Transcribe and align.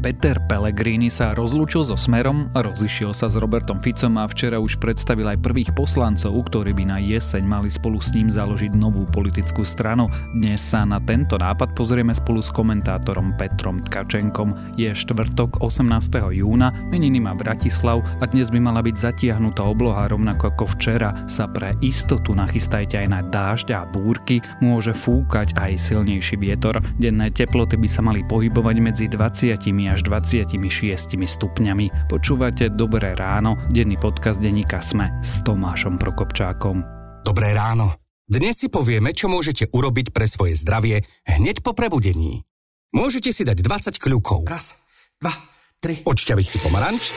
Peter 0.00 0.40
Pellegrini 0.48 1.12
sa 1.12 1.36
rozlúčil 1.36 1.84
so 1.84 1.92
Smerom, 1.92 2.48
rozišiel 2.56 3.12
sa 3.12 3.28
s 3.28 3.36
Robertom 3.36 3.84
Ficom 3.84 4.16
a 4.16 4.24
včera 4.24 4.56
už 4.56 4.80
predstavil 4.80 5.28
aj 5.28 5.44
prvých 5.44 5.76
poslancov, 5.76 6.32
ktorí 6.48 6.72
by 6.72 6.84
na 6.88 6.98
jeseň 7.04 7.44
mali 7.44 7.68
spolu 7.68 8.00
s 8.00 8.08
ním 8.16 8.32
založiť 8.32 8.72
novú 8.72 9.04
politickú 9.12 9.60
stranu. 9.60 10.08
Dnes 10.32 10.64
sa 10.64 10.88
na 10.88 11.04
tento 11.04 11.36
nápad 11.36 11.76
pozrieme 11.76 12.16
spolu 12.16 12.40
s 12.40 12.48
komentátorom 12.48 13.36
Petrom 13.36 13.84
Tkačenkom. 13.84 14.80
Je 14.80 14.88
štvrtok 14.88 15.60
18. 15.60 15.84
júna, 16.32 16.72
meniny 16.88 17.20
má 17.20 17.36
Bratislav 17.36 18.00
a 18.00 18.24
dnes 18.24 18.48
by 18.48 18.56
mala 18.56 18.80
byť 18.80 18.96
zatiahnutá 18.96 19.68
obloha 19.68 20.08
rovnako 20.08 20.56
ako 20.56 20.64
včera. 20.80 21.12
Sa 21.28 21.44
pre 21.44 21.76
istotu 21.84 22.32
nachystajte 22.32 22.96
aj 23.04 23.08
na 23.12 23.20
dážď 23.20 23.68
a 23.76 23.84
búrky, 23.84 24.40
môže 24.64 24.96
fúkať 24.96 25.52
aj 25.60 25.76
silnejší 25.76 26.40
vietor. 26.40 26.80
Denné 26.96 27.28
teploty 27.28 27.76
by 27.76 27.88
sa 27.92 28.00
mali 28.00 28.24
pohybovať 28.24 28.76
medzi 28.80 29.04
20 29.12 29.60
až 29.90 30.06
26 30.06 31.18
stupňami. 31.18 32.06
Počúvate 32.06 32.70
Dobré 32.70 33.18
ráno, 33.18 33.58
denný 33.68 33.98
podcast 33.98 34.38
denníka 34.38 34.78
Sme 34.78 35.18
s 35.20 35.42
Tomášom 35.42 35.98
Prokopčákom. 35.98 36.82
Dobré 37.26 37.50
ráno. 37.50 37.98
Dnes 38.30 38.62
si 38.62 38.70
povieme, 38.70 39.10
čo 39.10 39.26
môžete 39.26 39.66
urobiť 39.74 40.14
pre 40.14 40.30
svoje 40.30 40.54
zdravie 40.54 41.02
hneď 41.26 41.66
po 41.66 41.74
prebudení. 41.74 42.46
Môžete 42.94 43.34
si 43.34 43.42
dať 43.42 43.58
20 43.58 43.98
kľúkov. 43.98 44.46
Raz, 44.46 44.86
dva, 45.18 45.34
tri. 45.82 46.02
Odšťaviť 46.06 46.46
si 46.46 46.58
pomaranč, 46.62 47.10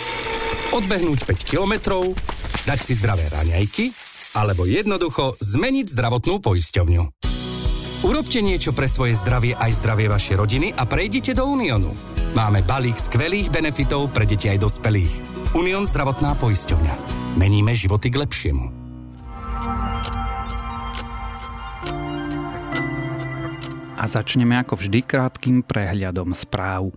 odbehnúť 0.73 1.29
5 1.29 1.49
kilometrov, 1.49 2.17
dať 2.65 2.79
si 2.81 2.93
zdravé 2.97 3.29
raňajky, 3.29 3.85
alebo 4.33 4.65
jednoducho 4.65 5.37
zmeniť 5.37 5.93
zdravotnú 5.93 6.41
poisťovňu. 6.41 7.03
Urobte 8.03 8.43
niečo 8.43 8.75
pre 8.75 8.91
svoje 8.91 9.15
zdravie 9.15 9.55
aj 9.55 9.79
zdravie 9.79 10.11
vašej 10.11 10.35
rodiny 10.35 10.67
a 10.75 10.83
prejdite 10.83 11.31
do 11.31 11.47
Uniónu. 11.47 12.12
Máme 12.33 12.65
balík 12.65 12.97
skvelých 12.97 13.53
benefitov 13.53 14.09
pre 14.09 14.25
deti 14.25 14.49
aj 14.49 14.65
dospelých. 14.65 15.13
Unión 15.53 15.85
zdravotná 15.85 16.33
poisťovňa. 16.41 16.93
Meníme 17.37 17.77
životy 17.77 18.09
k 18.09 18.25
lepšiemu. 18.25 18.65
A 23.93 24.03
začneme 24.09 24.57
ako 24.57 24.81
vždy 24.81 25.05
krátkým 25.05 25.61
prehľadom 25.61 26.33
správ 26.33 26.89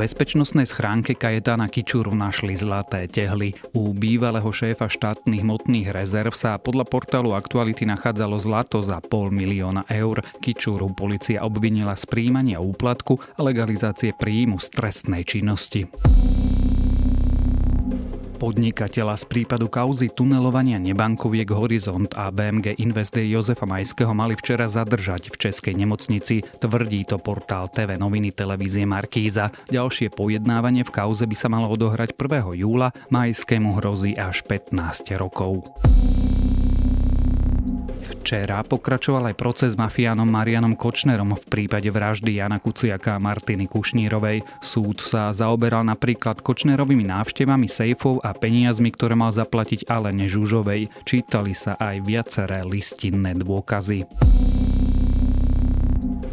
bezpečnostnej 0.00 0.64
schránke 0.64 1.12
Kajetána 1.12 1.68
Kičuru 1.68 2.16
našli 2.16 2.56
zlaté 2.56 3.04
tehly. 3.04 3.52
U 3.76 3.92
bývalého 3.92 4.48
šéfa 4.48 4.88
štátnych 4.88 5.44
hmotných 5.44 5.92
rezerv 5.92 6.32
sa 6.32 6.56
podľa 6.56 6.88
portálu 6.88 7.36
Aktuality 7.36 7.84
nachádzalo 7.84 8.40
zlato 8.40 8.80
za 8.80 9.04
pol 9.04 9.28
milióna 9.28 9.84
eur. 9.92 10.24
Kičuru 10.40 10.88
policia 10.96 11.44
obvinila 11.44 11.92
z 12.00 12.08
príjmania 12.08 12.64
úplatku 12.64 13.20
a 13.36 13.40
legalizácie 13.44 14.16
príjmu 14.16 14.56
z 14.56 14.72
trestnej 14.72 15.28
činnosti. 15.28 15.84
Podnikateľa 18.40 19.20
z 19.20 19.24
prípadu 19.28 19.68
kauzy 19.68 20.08
tunelovania 20.08 20.80
nebankoviek 20.80 21.52
Horizont 21.52 22.08
a 22.16 22.32
BMG 22.32 22.80
Invest 22.80 23.20
Jozefa 23.20 23.68
Majského 23.68 24.16
mali 24.16 24.32
včera 24.32 24.64
zadržať 24.64 25.28
v 25.28 25.36
českej 25.36 25.76
nemocnici, 25.76 26.40
tvrdí 26.56 27.04
to 27.04 27.20
portál 27.20 27.68
TV 27.68 28.00
noviny 28.00 28.32
televízie 28.32 28.88
Markíza. 28.88 29.52
Ďalšie 29.68 30.16
pojednávanie 30.16 30.88
v 30.88 30.94
kauze 30.94 31.28
by 31.28 31.36
sa 31.36 31.52
malo 31.52 31.68
odohrať 31.68 32.16
1. 32.16 32.64
júla, 32.64 32.96
Majskému 33.12 33.76
hrozí 33.76 34.16
až 34.16 34.40
15 34.48 35.20
rokov. 35.20 35.60
Včera 38.30 38.62
pokračoval 38.62 39.34
aj 39.34 39.40
proces 39.42 39.74
mafiánom 39.74 40.22
Marianom 40.22 40.78
Kočnerom 40.78 41.34
v 41.34 41.44
prípade 41.50 41.90
vraždy 41.90 42.38
Jana 42.38 42.62
Kuciaka 42.62 43.18
a 43.18 43.22
Martiny 43.22 43.66
Kušnírovej. 43.66 44.46
Súd 44.62 45.02
sa 45.02 45.34
zaoberal 45.34 45.82
napríklad 45.82 46.38
Kočnerovými 46.38 47.10
návštevami 47.10 47.66
sejfov 47.66 48.22
a 48.22 48.30
peniazmi, 48.30 48.94
ktoré 48.94 49.18
mal 49.18 49.34
zaplatiť 49.34 49.90
Alene 49.90 50.30
Žužovej. 50.30 51.02
Čítali 51.02 51.58
sa 51.58 51.74
aj 51.74 52.06
viaceré 52.06 52.62
listinné 52.62 53.34
dôkazy. 53.34 54.06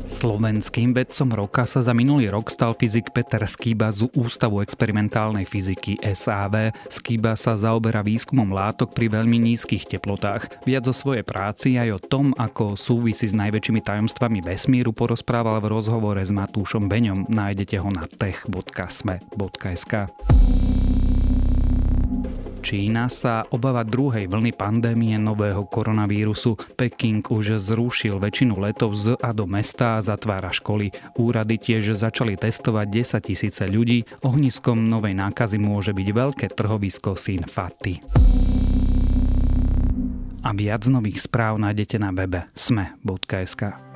Slovenským 0.07 0.95
vedcom 0.95 1.29
roka 1.35 1.68
sa 1.68 1.84
za 1.84 1.91
minulý 1.91 2.31
rok 2.31 2.47
stal 2.47 2.72
fyzik 2.73 3.12
Peter 3.12 3.44
Skýba 3.44 3.91
z 3.91 4.07
Ústavu 4.16 4.63
experimentálnej 4.63 5.44
fyziky 5.44 6.00
SAV. 6.00 6.72
Skýba 6.88 7.35
sa 7.35 7.59
zaoberá 7.59 8.01
výskumom 8.01 8.50
látok 8.50 8.96
pri 8.96 9.12
veľmi 9.12 9.38
nízkych 9.38 9.85
teplotách. 9.85 10.63
Viac 10.66 10.88
o 10.90 10.96
svojej 10.96 11.28
práci 11.28 11.75
aj 11.75 11.90
o 11.91 12.00
tom, 12.00 12.31
ako 12.34 12.79
súvisí 12.79 13.28
s 13.28 13.35
najväčšími 13.35 13.84
tajomstvami 13.84 14.40
vesmíru, 14.41 14.96
porozprával 14.96 15.59
v 15.59 15.75
rozhovore 15.75 16.23
s 16.23 16.31
Matúšom 16.31 16.88
Beňom. 16.88 17.28
Nájdete 17.28 17.78
ho 17.84 17.91
na 17.91 18.07
tech.sme.sk. 18.07 19.94
Čína 22.67 23.07
sa 23.07 23.47
obáva 23.47 23.88
druhej 23.88 24.28
vlny 24.28 24.51
pandémie 24.51 25.16
nového 25.16 25.63
koronavírusu. 25.72 26.59
Peking 26.75 27.23
už 27.23 27.63
zrušil 27.63 28.19
väčšinu 28.19 28.59
letov 28.59 28.91
z 28.91 29.16
a 29.23 29.31
do 29.31 29.47
mesta 29.47 29.95
a 29.95 30.03
zatvára 30.03 30.51
školy. 30.51 30.91
Úrady 31.16 31.63
tiež 31.63 31.95
začali 31.95 32.35
testovať 32.35 32.91
10 32.91 33.23
tisíce 33.23 33.63
ľudí. 33.63 34.03
Ohniskom 34.19 34.83
novej 34.83 35.16
nákazy 35.16 35.55
môže 35.63 35.95
byť 35.95 36.07
veľké 36.11 36.47
trhovisko 36.51 37.16
Sinfati. 37.16 38.03
A 40.44 40.51
viac 40.51 40.84
nových 40.91 41.23
správ 41.23 41.55
nájdete 41.63 41.95
na 42.03 42.11
webe 42.11 42.51
sme.sk. 42.51 43.87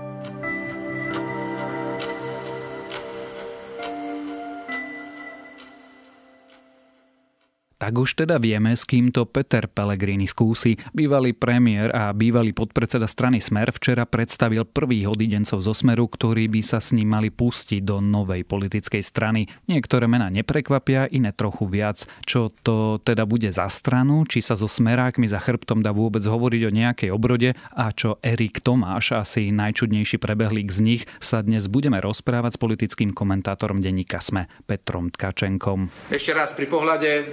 Tak 7.81 7.97
už 7.97 8.13
teda 8.13 8.37
vieme, 8.37 8.77
s 8.77 8.85
kým 8.85 9.09
to 9.09 9.25
Peter 9.25 9.65
Pellegrini 9.65 10.29
skúsi. 10.29 10.77
Bývalý 10.93 11.33
premiér 11.33 11.89
a 11.89 12.13
bývalý 12.13 12.53
podpredseda 12.53 13.09
strany 13.09 13.41
Smer 13.41 13.73
včera 13.73 14.05
predstavil 14.05 14.69
prvých 14.69 15.09
odidencov 15.09 15.65
zo 15.65 15.73
Smeru, 15.73 16.05
ktorí 16.05 16.45
by 16.45 16.61
sa 16.61 16.77
s 16.77 16.93
ním 16.93 17.09
mali 17.09 17.33
pustiť 17.33 17.81
do 17.81 17.97
novej 17.97 18.45
politickej 18.45 19.01
strany. 19.01 19.49
Niektoré 19.65 20.05
mená 20.05 20.29
neprekvapia, 20.29 21.09
iné 21.09 21.33
trochu 21.33 21.65
viac. 21.65 22.05
Čo 22.21 22.53
to 22.53 23.01
teda 23.01 23.25
bude 23.25 23.49
za 23.49 23.65
stranu, 23.65 24.29
či 24.29 24.45
sa 24.45 24.53
so 24.53 24.69
Smerákmi 24.69 25.25
za 25.25 25.41
chrbtom 25.41 25.81
dá 25.81 25.89
vôbec 25.89 26.21
hovoriť 26.21 26.61
o 26.69 26.75
nejakej 26.77 27.09
obrode 27.09 27.57
a 27.73 27.89
čo 27.97 28.21
Erik 28.21 28.61
Tomáš, 28.61 29.17
asi 29.17 29.49
najčudnejší 29.49 30.21
prebehlík 30.21 30.69
z 30.69 30.79
nich, 30.85 31.03
sa 31.17 31.41
dnes 31.41 31.65
budeme 31.65 31.97
rozprávať 31.97 32.53
s 32.53 32.61
politickým 32.61 33.09
komentátorom 33.09 33.81
denníka 33.81 34.21
Sme, 34.21 34.45
Petrom 34.69 35.09
Tkačenkom. 35.09 35.89
Ešte 36.13 36.37
raz 36.37 36.53
pri 36.53 36.69
pohľade 36.69 37.25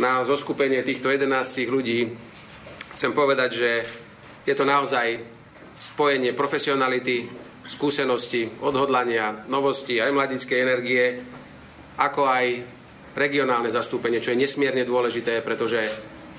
na 0.00 0.24
zoskupenie 0.24 0.80
týchto 0.80 1.12
11 1.12 1.28
ľudí 1.68 2.08
chcem 2.96 3.12
povedať, 3.12 3.50
že 3.52 3.70
je 4.48 4.54
to 4.56 4.64
naozaj 4.64 5.20
spojenie 5.76 6.32
profesionality, 6.32 7.28
skúsenosti, 7.68 8.48
odhodlania, 8.64 9.44
novosti, 9.48 10.00
aj 10.00 10.14
mladickej 10.14 10.58
energie, 10.58 11.04
ako 12.00 12.24
aj 12.24 12.46
regionálne 13.12 13.68
zastúpenie, 13.68 14.24
čo 14.24 14.32
je 14.32 14.40
nesmierne 14.40 14.88
dôležité, 14.88 15.44
pretože 15.44 15.84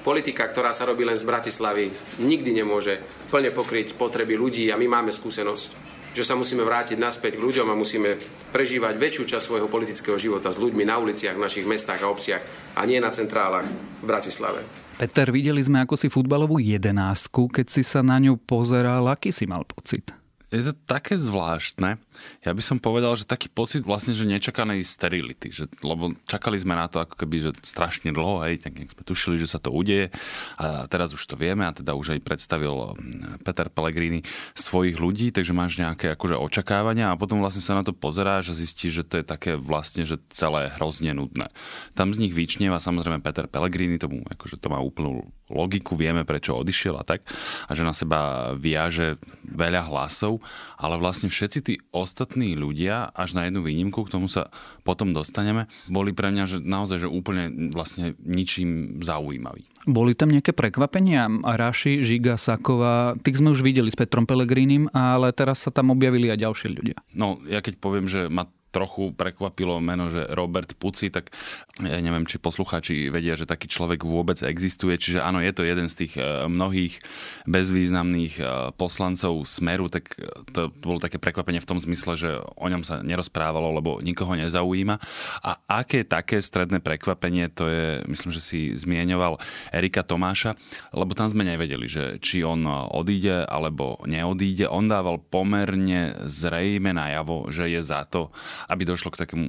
politika, 0.01 0.49
ktorá 0.49 0.73
sa 0.73 0.89
robí 0.89 1.05
len 1.05 1.15
z 1.15 1.27
Bratislavy, 1.27 1.93
nikdy 2.25 2.51
nemôže 2.57 2.97
plne 3.29 3.53
pokryť 3.53 3.93
potreby 3.93 4.33
ľudí 4.33 4.73
a 4.73 4.79
my 4.81 4.89
máme 4.89 5.11
skúsenosť 5.13 5.92
že 6.13 6.23
sa 6.23 6.37
musíme 6.37 6.61
vrátiť 6.61 6.95
naspäť 7.01 7.41
k 7.41 7.43
ľuďom 7.43 7.67
a 7.73 7.75
musíme 7.75 8.15
prežívať 8.53 8.95
väčšiu 9.01 9.23
časť 9.25 9.43
svojho 9.43 9.67
politického 9.67 10.15
života 10.15 10.53
s 10.53 10.61
ľuďmi 10.61 10.85
na 10.85 11.01
uliciach, 11.01 11.35
v 11.35 11.43
našich 11.43 11.65
mestách 11.65 12.05
a 12.05 12.07
obciach 12.13 12.41
a 12.77 12.81
nie 12.85 13.01
na 13.01 13.09
centrálach 13.09 13.65
v 14.01 14.05
Bratislave. 14.05 14.61
Peter, 15.01 15.33
videli 15.33 15.59
sme 15.59 15.81
ako 15.81 15.97
si 15.97 16.07
futbalovú 16.07 16.61
jedenástku, 16.61 17.49
keď 17.49 17.67
si 17.73 17.81
sa 17.81 18.05
na 18.05 18.21
ňu 18.21 18.37
pozeral, 18.37 19.09
aký 19.09 19.33
si 19.33 19.49
mal 19.49 19.65
pocit? 19.65 20.22
Je 20.53 20.69
to 20.69 20.73
také 20.85 21.17
zvláštne. 21.17 21.97
Ja 22.45 22.51
by 22.53 22.61
som 22.61 22.77
povedal, 22.77 23.17
že 23.17 23.25
taký 23.25 23.49
pocit 23.49 23.81
vlastne, 23.81 24.13
že 24.13 24.29
nečakanej 24.29 24.85
sterility. 24.85 25.49
Že, 25.49 25.81
lebo 25.81 26.13
čakali 26.29 26.61
sme 26.61 26.77
na 26.77 26.85
to 26.85 27.01
ako 27.01 27.17
keby, 27.17 27.49
že 27.49 27.51
strašne 27.65 28.13
dlho, 28.13 28.45
hej, 28.45 28.61
tak 28.61 28.77
sme 28.77 29.01
tušili, 29.01 29.41
že 29.41 29.49
sa 29.49 29.57
to 29.57 29.73
udeje 29.73 30.13
a 30.61 30.85
teraz 30.85 31.09
už 31.17 31.25
to 31.25 31.33
vieme 31.33 31.65
a 31.65 31.73
teda 31.73 31.97
už 31.97 32.13
aj 32.13 32.21
predstavil 32.21 32.93
mm, 32.93 33.41
Peter 33.41 33.65
Pellegrini 33.73 34.21
svojich 34.53 35.01
ľudí, 35.01 35.33
takže 35.33 35.57
máš 35.57 35.81
nejaké 35.81 36.13
akože 36.13 36.37
očakávania 36.37 37.09
a 37.09 37.17
potom 37.17 37.41
vlastne 37.41 37.65
sa 37.65 37.73
na 37.73 37.81
to 37.81 37.95
pozeráš 37.95 38.53
a 38.53 38.59
zistíš, 38.59 39.01
že 39.01 39.07
to 39.09 39.15
je 39.19 39.25
také 39.25 39.57
vlastne, 39.57 40.05
že 40.05 40.21
celé 40.29 40.69
hrozne 40.77 41.17
nudné. 41.17 41.49
Tam 41.97 42.13
z 42.13 42.21
nich 42.21 42.37
vyčnieva 42.37 42.77
samozrejme 42.77 43.25
Peter 43.25 43.49
Pellegrini, 43.49 43.97
tomu 43.97 44.21
akože 44.29 44.61
to 44.61 44.69
má 44.69 44.77
úplnú 44.77 45.25
logiku, 45.49 45.97
vieme 45.97 46.23
prečo 46.23 46.55
odišiel 46.57 46.95
a 46.99 47.03
tak 47.03 47.25
a 47.67 47.71
že 47.73 47.83
na 47.83 47.93
seba 47.95 48.51
viaže 48.55 49.17
veľa 49.45 49.89
hlasov 49.91 50.42
ale 50.77 50.95
vlastne 50.99 51.27
všetci 51.31 51.59
tí 51.63 51.73
ostatní 51.95 52.53
ľudia, 52.53 53.09
až 53.11 53.35
na 53.37 53.47
jednu 53.47 53.63
výnimku, 53.65 54.03
k 54.05 54.13
tomu 54.13 54.27
sa 54.27 54.51
potom 54.83 55.11
dostaneme, 55.15 55.71
boli 55.87 56.11
pre 56.11 56.29
mňa 56.29 56.43
že 56.45 56.57
naozaj 56.61 57.05
že 57.05 57.09
úplne 57.09 57.71
vlastne 57.71 58.15
ničím 58.21 59.01
zaujímaví. 59.01 59.65
Boli 59.83 60.15
tam 60.15 60.31
nejaké 60.31 60.55
prekvapenia? 60.55 61.27
Raši, 61.43 62.03
Žiga, 62.03 62.39
Saková, 62.39 63.19
tých 63.19 63.43
sme 63.43 63.51
už 63.51 63.63
videli 63.63 63.91
s 63.91 63.99
Petrom 63.99 64.23
Pelegrínim, 64.23 64.87
ale 64.95 65.35
teraz 65.35 65.67
sa 65.67 65.71
tam 65.75 65.91
objavili 65.91 66.31
aj 66.31 66.39
ďalší 66.39 66.67
ľudia. 66.71 66.97
No, 67.11 67.39
ja 67.47 67.59
keď 67.59 67.83
poviem, 67.83 68.07
že 68.07 68.31
ma 68.31 68.47
trochu 68.73 69.13
prekvapilo 69.13 69.77
meno, 69.77 70.09
že 70.09 70.25
Robert 70.33 70.73
Puci, 70.81 71.13
tak 71.13 71.29
ja 71.77 72.01
neviem, 72.01 72.25
či 72.25 72.41
poslucháči 72.41 73.13
vedia, 73.13 73.37
že 73.37 73.45
taký 73.45 73.69
človek 73.69 74.01
vôbec 74.01 74.41
existuje. 74.41 74.97
Čiže 74.97 75.21
áno, 75.21 75.37
je 75.45 75.53
to 75.53 75.61
jeden 75.61 75.85
z 75.85 76.05
tých 76.05 76.13
e, 76.17 76.49
mnohých 76.49 76.97
bezvýznamných 77.45 78.35
e, 78.41 78.43
poslancov 78.73 79.45
Smeru, 79.45 79.93
tak 79.93 80.17
to 80.49 80.73
bolo 80.81 80.97
také 80.97 81.21
prekvapenie 81.21 81.61
v 81.61 81.69
tom 81.69 81.77
zmysle, 81.77 82.17
že 82.17 82.29
o 82.41 82.65
ňom 82.65 82.81
sa 82.81 83.05
nerozprávalo, 83.05 83.69
lebo 83.77 84.01
nikoho 84.01 84.33
nezaujíma. 84.33 84.97
A 85.45 85.51
aké 85.69 86.01
také 86.01 86.41
stredné 86.41 86.81
prekvapenie, 86.81 87.53
to 87.53 87.69
je, 87.69 87.85
myslím, 88.09 88.31
že 88.33 88.41
si 88.41 88.59
zmieňoval 88.73 89.37
Erika 89.69 90.01
Tomáša, 90.01 90.57
lebo 90.97 91.13
tam 91.13 91.29
sme 91.29 91.45
nevedeli, 91.45 91.85
že 91.85 92.17
či 92.17 92.41
on 92.41 92.65
odíde 92.89 93.45
alebo 93.45 94.01
neodíde. 94.09 94.65
On 94.65 94.89
dával 94.89 95.21
pomerne 95.21 96.17
zrejme 96.25 96.95
najavo, 96.95 97.53
že 97.53 97.69
je 97.69 97.81
za 97.83 98.07
to, 98.09 98.33
aby 98.69 98.83
došlo 98.87 99.11
k 99.13 99.25
takému 99.25 99.45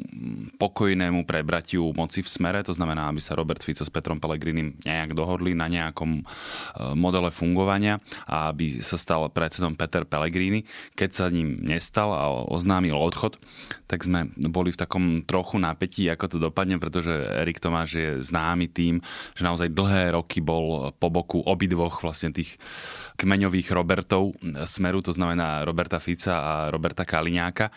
pokojnému 0.56 1.26
prebratiu 1.28 1.92
moci 1.94 2.22
v 2.22 2.28
smere, 2.28 2.60
to 2.62 2.74
znamená, 2.74 3.10
aby 3.10 3.20
sa 3.20 3.38
Robert 3.38 3.62
Fico 3.62 3.82
s 3.84 3.90
Petrom 3.92 4.18
Pellegrinim 4.18 4.78
nejak 4.82 5.14
dohodli 5.14 5.52
na 5.52 5.70
nejakom 5.70 6.20
e, 6.20 6.22
modele 6.94 7.30
fungovania 7.34 7.98
a 8.24 8.50
aby 8.50 8.80
sa 8.80 8.98
stal 8.98 9.26
predsedom 9.30 9.74
Peter 9.78 10.06
Pellegrini. 10.06 10.66
Keď 10.94 11.10
sa 11.10 11.24
ním 11.28 11.62
nestal 11.62 12.10
a 12.14 12.30
oznámil 12.48 12.96
odchod, 12.96 13.38
tak 13.84 14.06
sme 14.06 14.32
boli 14.36 14.72
v 14.72 14.80
takom 14.80 15.04
trochu 15.22 15.60
napätí, 15.60 16.08
ako 16.08 16.24
to 16.26 16.38
dopadne, 16.40 16.80
pretože 16.80 17.12
Erik 17.12 17.60
Tomáš 17.60 17.90
je 17.98 18.10
známy 18.24 18.70
tým, 18.70 19.04
že 19.36 19.42
naozaj 19.44 19.72
dlhé 19.72 20.16
roky 20.16 20.40
bol 20.40 20.90
po 20.96 21.08
boku 21.12 21.42
obidvoch 21.44 22.00
vlastne 22.00 22.32
tých 22.32 22.56
kmeňových 23.14 23.70
Robertov 23.70 24.34
Smeru, 24.66 24.98
to 24.98 25.14
znamená 25.14 25.62
Roberta 25.62 26.02
Fica 26.02 26.34
a 26.34 26.52
Roberta 26.74 27.06
Kaliňáka. 27.06 27.70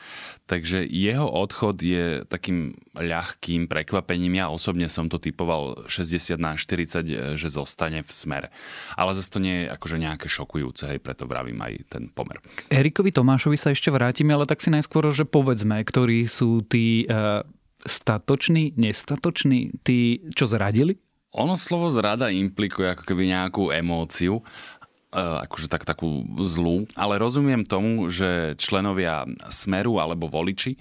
Takže 0.47 0.87
jeho 0.87 1.27
odchod 1.27 1.83
je 1.83 2.23
takým 2.25 2.73
ľahkým 2.95 3.67
prekvapením. 3.67 4.39
Ja 4.39 4.47
osobne 4.49 4.87
som 4.87 5.11
to 5.11 5.19
typoval 5.19 5.85
60 5.91 6.39
na 6.39 6.55
40, 6.55 7.37
že 7.37 7.47
zostane 7.51 8.01
v 8.01 8.11
smere. 8.11 8.47
Ale 8.95 9.13
zase 9.13 9.29
to 9.29 9.43
nie 9.43 9.67
je 9.67 9.75
akože 9.75 9.97
nejaké 9.99 10.27
šokujúce, 10.31 10.87
hej, 10.87 10.99
preto 11.03 11.27
vravím 11.27 11.59
aj 11.61 11.73
ten 11.91 12.03
pomer. 12.09 12.39
K 12.39 12.71
Erikovi 12.71 13.11
Tomášovi 13.11 13.59
sa 13.59 13.75
ešte 13.75 13.91
vrátime, 13.91 14.33
ale 14.33 14.47
tak 14.47 14.63
si 14.63 14.71
najskôr, 14.71 15.11
že 15.11 15.27
povedzme, 15.27 15.83
ktorí 15.83 16.25
sú 16.25 16.63
tí 16.63 17.03
uh, 17.05 17.43
statoční, 17.83 18.73
nestatoční, 18.79 19.75
tí, 19.83 20.31
čo 20.31 20.47
zradili? 20.47 20.97
Ono 21.35 21.59
slovo 21.59 21.91
zrada 21.91 22.31
implikuje 22.31 22.95
ako 22.95 23.03
keby 23.03 23.35
nejakú 23.35 23.69
emóciu 23.75 24.39
E, 24.39 24.76
akože 25.15 25.71
tak, 25.71 25.87
takú 25.87 26.27
zlú, 26.43 26.83
ale 26.99 27.15
rozumiem 27.15 27.63
tomu, 27.63 28.11
že 28.11 28.59
členovia 28.59 29.23
Smeru 29.47 30.03
alebo 30.03 30.27
voliči 30.27 30.75
e, 30.75 30.79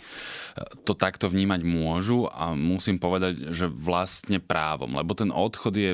to 0.82 0.98
takto 0.98 1.30
vnímať 1.30 1.62
môžu 1.62 2.26
a 2.26 2.50
musím 2.58 2.98
povedať, 2.98 3.54
že 3.54 3.70
vlastne 3.70 4.42
právom, 4.42 4.98
lebo 4.98 5.14
ten 5.14 5.30
odchod 5.30 5.74
je 5.78 5.92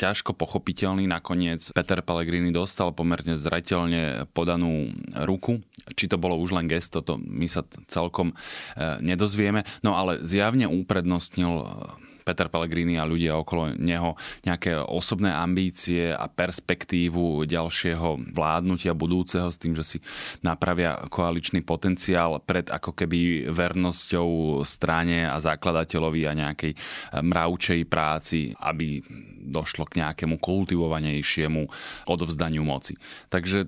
ťažko 0.00 0.32
pochopiteľný. 0.32 1.04
Nakoniec 1.04 1.70
Peter 1.76 2.00
Pellegrini 2.00 2.48
dostal 2.50 2.90
pomerne 2.96 3.36
zreteľne 3.36 4.24
podanú 4.32 4.88
ruku. 5.28 5.60
Či 5.92 6.08
to 6.08 6.16
bolo 6.16 6.40
už 6.40 6.56
len 6.56 6.64
gesto, 6.66 7.04
to 7.04 7.20
my 7.20 7.44
sa 7.44 7.62
celkom 7.86 8.32
e, 8.32 8.34
nedozvieme. 9.04 9.62
No 9.84 9.94
ale 9.94 10.18
zjavne 10.24 10.66
úprednostnil 10.66 11.68
Peter 12.30 12.46
Pellegrini 12.46 12.94
a 12.94 13.02
ľudia 13.02 13.34
okolo 13.34 13.74
neho 13.74 14.14
nejaké 14.46 14.78
osobné 14.78 15.34
ambície 15.34 16.14
a 16.14 16.30
perspektívu 16.30 17.42
ďalšieho 17.42 18.30
vládnutia 18.30 18.94
budúceho 18.94 19.50
s 19.50 19.58
tým, 19.58 19.74
že 19.74 19.82
si 19.82 19.98
napravia 20.46 20.94
koaličný 21.10 21.66
potenciál 21.66 22.38
pred 22.38 22.70
ako 22.70 22.94
keby 22.94 23.50
vernosťou 23.50 24.62
strane 24.62 25.26
a 25.26 25.42
zakladateľovi 25.42 26.22
a 26.30 26.38
nejakej 26.38 26.72
mravčej 27.18 27.80
práci, 27.90 28.54
aby 28.54 29.02
došlo 29.42 29.90
k 29.90 30.06
nejakému 30.06 30.38
kultivovanejšiemu 30.38 31.66
odovzdaniu 32.06 32.62
moci. 32.62 32.94
Takže 33.26 33.66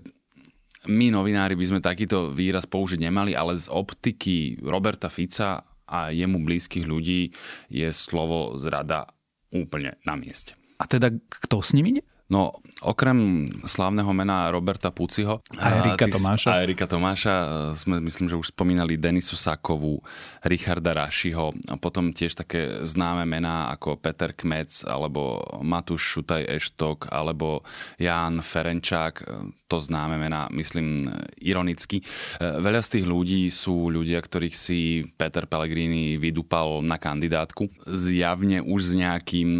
my 0.86 1.14
novinári 1.14 1.58
by 1.58 1.64
sme 1.66 1.80
takýto 1.82 2.30
výraz 2.30 2.66
použiť 2.66 3.06
nemali, 3.10 3.34
ale 3.34 3.58
z 3.58 3.70
optiky 3.70 4.62
Roberta 4.62 5.10
Fica 5.10 5.71
a 5.88 6.14
jemu 6.14 6.40
blízkych 6.42 6.86
ľudí 6.86 7.34
je 7.68 7.88
slovo 7.90 8.56
zrada 8.58 9.10
úplne 9.52 9.98
na 10.08 10.16
mieste. 10.16 10.56
A 10.80 10.88
teda 10.88 11.14
kto 11.28 11.62
s 11.62 11.76
ním 11.76 11.94
ide? 11.96 12.02
No, 12.30 12.54
okrem 12.80 13.50
slávneho 13.68 14.08
mena 14.16 14.48
Roberta 14.48 14.88
Puciho 14.88 15.44
a 15.52 15.84
Erika 15.84 16.08
Tomáša, 16.08 16.48
a 16.48 16.62
Erika 16.64 16.86
Tomáša 16.88 17.34
e, 17.34 17.46
sme, 17.76 18.00
myslím, 18.00 18.32
že 18.32 18.40
už 18.40 18.56
spomínali 18.56 18.96
Denisu 18.96 19.36
Sakovú, 19.36 20.00
Richarda 20.40 20.96
Rašiho, 20.96 21.52
a 21.68 21.76
potom 21.76 22.14
tiež 22.16 22.38
také 22.40 22.88
známe 22.88 23.28
mená 23.28 23.68
ako 23.76 24.00
Peter 24.00 24.32
Kmec, 24.32 24.86
alebo 24.88 25.44
Matúš 25.60 26.02
Šutaj 26.18 26.48
Eštok, 26.48 27.12
alebo 27.12 27.66
Ján 28.00 28.40
Ferenčák, 28.40 29.14
e, 29.20 29.24
to 29.68 29.80
známe 29.80 30.16
mená, 30.16 30.48
myslím, 30.56 31.12
ironicky. 31.36 32.00
E, 32.00 32.04
veľa 32.40 32.80
z 32.80 32.98
tých 32.98 33.06
ľudí 33.06 33.52
sú 33.52 33.92
ľudia, 33.92 34.24
ktorých 34.24 34.56
si 34.56 35.04
Peter 35.20 35.44
Pellegrini 35.44 36.16
vydupal 36.16 36.80
na 36.80 36.96
kandidátku, 36.96 37.68
zjavne 37.84 38.64
už 38.64 38.80
s 38.80 38.92
nejakým 38.96 39.50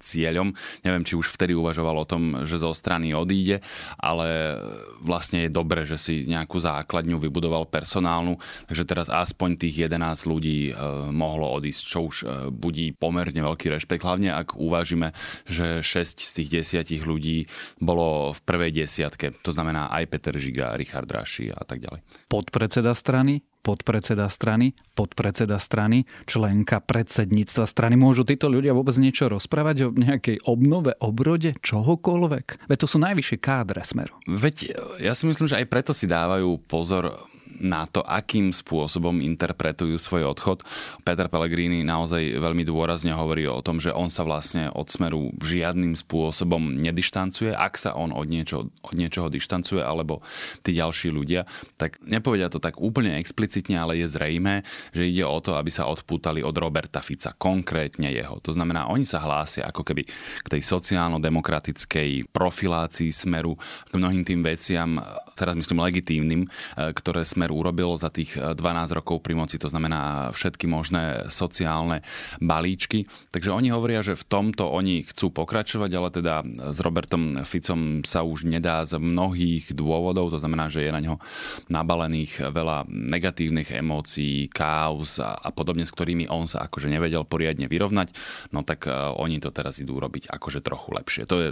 cieľom. 0.00 0.56
Neviem, 0.80 1.04
či 1.04 1.14
už 1.18 1.28
vtedy 1.28 1.52
uvažoval 1.52 2.02
o 2.02 2.08
tom, 2.08 2.21
tom, 2.22 2.46
že 2.46 2.62
zo 2.62 2.70
strany 2.70 3.10
odíde, 3.10 3.58
ale 3.98 4.54
vlastne 5.02 5.44
je 5.44 5.50
dobre, 5.50 5.82
že 5.82 5.98
si 5.98 6.14
nejakú 6.30 6.62
základňu 6.62 7.18
vybudoval 7.18 7.66
personálnu, 7.66 8.38
takže 8.70 8.86
teraz 8.86 9.10
aspoň 9.10 9.58
tých 9.58 9.90
11 9.90 10.30
ľudí 10.30 10.70
e, 10.70 10.72
mohlo 11.10 11.50
odísť, 11.58 11.82
čo 11.82 11.98
už 12.06 12.16
e, 12.22 12.26
budí 12.54 12.94
pomerne 12.94 13.42
veľký 13.42 13.74
rešpekt, 13.74 14.06
hlavne 14.06 14.30
ak 14.30 14.54
uvážime, 14.54 15.10
že 15.44 15.82
6 15.82 16.22
z 16.22 16.30
tých 16.38 16.48
10 16.86 17.02
ľudí 17.02 17.50
bolo 17.82 18.30
v 18.30 18.40
prvej 18.46 18.70
desiatke, 18.70 19.34
to 19.42 19.50
znamená 19.50 19.90
aj 19.90 20.06
Peter 20.06 20.34
Žiga, 20.38 20.78
Richard 20.78 21.10
Raši 21.10 21.50
a 21.50 21.66
tak 21.66 21.82
ďalej. 21.82 22.06
Podpredseda 22.30 22.94
strany 22.94 23.51
podpredseda 23.62 24.26
strany, 24.26 24.74
podpredseda 24.98 25.56
strany, 25.56 26.04
členka 26.26 26.82
predsedníctva 26.82 27.64
strany. 27.64 27.94
Môžu 27.94 28.26
títo 28.26 28.50
ľudia 28.50 28.74
vôbec 28.74 28.98
niečo 28.98 29.30
rozprávať 29.30 29.76
o 29.86 29.94
nejakej 29.94 30.42
obnove, 30.44 30.98
obrode, 30.98 31.54
čohokoľvek? 31.62 32.68
Veď 32.68 32.78
to 32.82 32.90
sú 32.90 32.98
najvyššie 33.00 33.38
kádre 33.38 33.82
smeru. 33.86 34.18
Veď 34.26 34.74
ja 35.00 35.14
si 35.14 35.24
myslím, 35.24 35.48
že 35.48 35.58
aj 35.62 35.66
preto 35.70 35.94
si 35.94 36.10
dávajú 36.10 36.58
pozor 36.66 37.31
na 37.60 37.84
to, 37.90 38.00
akým 38.00 38.54
spôsobom 38.54 39.20
interpretujú 39.20 40.00
svoj 40.00 40.32
odchod. 40.32 40.64
Peter 41.02 41.28
Pellegrini 41.28 41.84
naozaj 41.84 42.38
veľmi 42.38 42.64
dôrazne 42.64 43.12
hovorí 43.12 43.44
o 43.44 43.60
tom, 43.60 43.82
že 43.82 43.92
on 43.92 44.08
sa 44.08 44.24
vlastne 44.24 44.70
od 44.72 44.88
smeru 44.88 45.34
žiadnym 45.42 45.92
spôsobom 45.98 46.78
nedištancuje. 46.78 47.52
Ak 47.52 47.76
sa 47.76 47.92
on 47.98 48.14
od, 48.14 48.26
niečo, 48.30 48.72
od 48.82 48.94
niečoho 48.94 49.28
dištancuje, 49.28 49.82
alebo 49.82 50.24
tí 50.64 50.76
ďalší 50.76 51.12
ľudia, 51.12 51.44
tak 51.76 52.00
nepovedia 52.06 52.48
to 52.48 52.62
tak 52.62 52.78
úplne 52.78 53.18
explicitne, 53.18 53.76
ale 53.76 54.00
je 54.00 54.06
zrejme, 54.08 54.62
že 54.94 55.08
ide 55.08 55.26
o 55.26 55.38
to, 55.42 55.58
aby 55.58 55.68
sa 55.68 55.90
odpútali 55.90 56.40
od 56.40 56.54
Roberta 56.56 57.02
Fica, 57.02 57.34
konkrétne 57.34 58.08
jeho. 58.12 58.38
To 58.40 58.54
znamená, 58.54 58.88
oni 58.88 59.04
sa 59.04 59.20
hlásia 59.20 59.66
ako 59.66 59.82
keby 59.82 60.06
k 60.42 60.46
tej 60.46 60.62
sociálno-demokratickej 60.62 62.30
profilácii 62.30 63.10
smeru, 63.10 63.58
k 63.90 63.92
mnohým 63.98 64.22
tým 64.22 64.40
veciam, 64.46 65.02
teraz 65.34 65.56
myslím 65.58 65.82
legitímnym, 65.82 66.46
ktoré 66.76 67.26
smer 67.42 67.50
urobil 67.50 67.98
za 67.98 68.06
tých 68.06 68.38
12 68.38 68.54
eh, 68.54 68.94
rokov 68.94 69.18
pri 69.18 69.34
moci, 69.34 69.58
to 69.58 69.66
znamená 69.66 70.30
všetky 70.30 70.70
možné 70.70 71.26
sociálne 71.26 72.06
balíčky. 72.38 73.02
Takže 73.34 73.50
oni 73.50 73.74
hovoria, 73.74 74.06
že 74.06 74.14
v 74.14 74.22
tomto 74.30 74.70
oni 74.70 75.02
chcú 75.02 75.34
pokračovať, 75.34 75.90
ale 75.90 76.08
teda 76.14 76.46
s 76.70 76.78
Robertom 76.78 77.42
Ficom 77.42 78.06
sa 78.06 78.22
už 78.22 78.46
nedá 78.46 78.86
z 78.86 79.02
mnohých 79.02 79.74
dôvodov, 79.74 80.30
to 80.30 80.38
znamená, 80.38 80.70
že 80.70 80.86
je 80.86 80.94
na 80.94 81.02
ňo 81.02 81.18
nabalených 81.66 82.54
veľa 82.54 82.86
negatívnych 82.86 83.74
emócií, 83.74 84.46
káuz 84.46 85.18
a, 85.18 85.50
podobne, 85.50 85.82
s 85.82 85.90
ktorými 85.90 86.30
on 86.30 86.46
sa 86.46 86.62
akože 86.70 86.86
nevedel 86.86 87.26
poriadne 87.26 87.66
vyrovnať, 87.66 88.14
no 88.54 88.62
tak 88.62 88.86
uh, 88.86 89.10
oni 89.18 89.42
to 89.42 89.50
teraz 89.50 89.82
idú 89.82 89.98
robiť 89.98 90.30
akože 90.30 90.62
trochu 90.62 90.94
lepšie. 90.94 91.22
To 91.26 91.36
je 91.42 91.50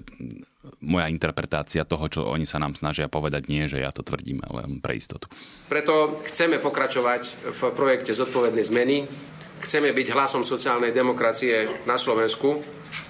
moja 0.84 1.08
interpretácia 1.08 1.88
toho, 1.88 2.04
čo 2.12 2.20
oni 2.28 2.44
sa 2.44 2.60
nám 2.60 2.76
snažia 2.76 3.08
povedať, 3.08 3.48
nie, 3.48 3.64
že 3.64 3.80
ja 3.80 3.88
to 3.88 4.04
tvrdím, 4.04 4.44
ale 4.44 4.68
pre 4.84 5.00
istotu. 5.00 5.32
Preto 5.80 6.20
chceme 6.28 6.60
pokračovať 6.60 7.56
v 7.56 7.60
projekte 7.72 8.12
zodpovednej 8.12 8.60
zmeny, 8.60 9.08
chceme 9.64 9.96
byť 9.96 10.12
hlasom 10.12 10.44
sociálnej 10.44 10.92
demokracie 10.92 11.88
na 11.88 11.96
Slovensku 11.96 12.60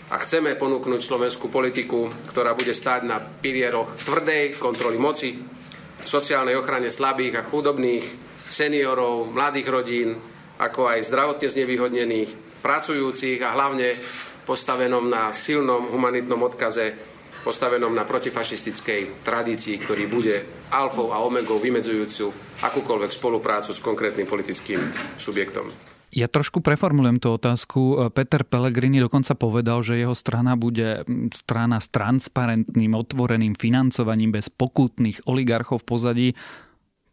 a 0.07 0.23
chceme 0.23 0.55
ponúknuť 0.55 1.03
slovenskú 1.03 1.51
politiku, 1.51 2.07
ktorá 2.31 2.55
bude 2.55 2.71
stáť 2.71 3.11
na 3.11 3.19
pilieroch 3.19 3.91
tvrdej 4.07 4.55
kontroly 4.63 5.03
moci, 5.03 5.35
sociálnej 6.07 6.55
ochrane 6.55 6.95
slabých 6.95 7.43
a 7.43 7.47
chudobných, 7.51 8.07
seniorov, 8.47 9.35
mladých 9.35 9.67
rodín, 9.67 10.15
ako 10.63 10.95
aj 10.95 11.11
zdravotne 11.11 11.51
znevýhodnených, 11.51 12.63
pracujúcich 12.63 13.43
a 13.43 13.51
hlavne 13.51 13.99
postavenom 14.47 15.11
na 15.11 15.35
silnom 15.35 15.91
humanitnom 15.91 16.39
odkaze, 16.47 17.10
postavenom 17.41 17.93
na 17.93 18.05
protifašistickej 18.05 19.25
tradícii, 19.25 19.81
ktorý 19.81 20.05
bude 20.07 20.45
alfou 20.71 21.11
a 21.11 21.21
omegou 21.25 21.57
vymedzujúcu 21.59 22.31
akúkoľvek 22.61 23.11
spoluprácu 23.13 23.71
s 23.73 23.81
konkrétnym 23.81 24.29
politickým 24.29 24.79
subjektom. 25.17 25.73
Ja 26.11 26.27
trošku 26.27 26.59
preformulujem 26.59 27.23
tú 27.23 27.39
otázku. 27.39 28.11
Peter 28.11 28.43
Pellegrini 28.43 28.99
dokonca 28.99 29.39
povedal, 29.39 29.79
že 29.87 29.95
jeho 29.95 30.11
strana 30.19 30.59
bude 30.59 31.07
strana 31.31 31.79
s 31.79 31.87
transparentným, 31.87 32.99
otvoreným 32.99 33.55
financovaním 33.55 34.35
bez 34.35 34.51
pokutných 34.51 35.23
oligarchov 35.31 35.87
v 35.87 35.89
pozadí. 35.89 36.29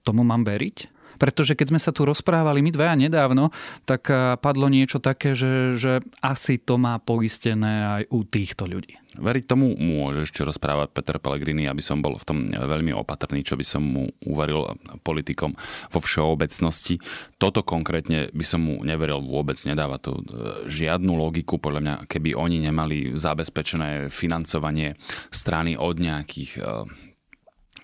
Tomu 0.01 0.25
mám 0.25 0.41
veriť? 0.41 0.96
Pretože 1.17 1.57
keď 1.57 1.67
sme 1.73 1.81
sa 1.81 1.91
tu 1.91 2.05
rozprávali 2.05 2.61
my 2.63 2.71
dvaja 2.71 2.95
nedávno, 2.95 3.49
tak 3.83 4.09
padlo 4.39 4.69
niečo 4.71 5.01
také, 5.01 5.33
že, 5.33 5.75
že 5.75 5.99
asi 6.23 6.61
to 6.61 6.79
má 6.79 7.01
poistené 7.01 8.01
aj 8.01 8.03
u 8.13 8.23
týchto 8.23 8.69
ľudí. 8.69 8.95
Veriť 9.17 9.49
tomu 9.49 9.73
môžeš, 9.73 10.29
čo 10.29 10.45
rozpráva 10.45 10.85
Peter 10.85 11.17
Pellegrini, 11.17 11.65
aby 11.65 11.81
som 11.81 12.05
bol 12.05 12.21
v 12.21 12.25
tom 12.27 12.37
veľmi 12.53 12.93
opatrný, 12.93 13.41
čo 13.41 13.57
by 13.57 13.65
som 13.65 13.81
mu 13.81 14.05
uvaril 14.29 14.77
politikom 15.01 15.57
vo 15.89 15.99
všeobecnosti. 15.99 17.01
Toto 17.41 17.65
konkrétne 17.65 18.29
by 18.29 18.45
som 18.45 18.61
mu 18.61 18.85
neveril 18.85 19.25
vôbec, 19.25 19.57
nedáva 19.65 19.97
to 19.97 20.21
e, 20.21 20.21
žiadnu 20.69 21.17
logiku, 21.17 21.57
podľa 21.57 21.81
mňa, 21.81 21.95
keby 22.05 22.37
oni 22.37 22.61
nemali 22.61 23.17
zabezpečené 23.17 24.13
financovanie 24.13 24.93
strany 25.33 25.73
od 25.73 25.97
nejakých 25.97 26.51
e, 26.61 26.61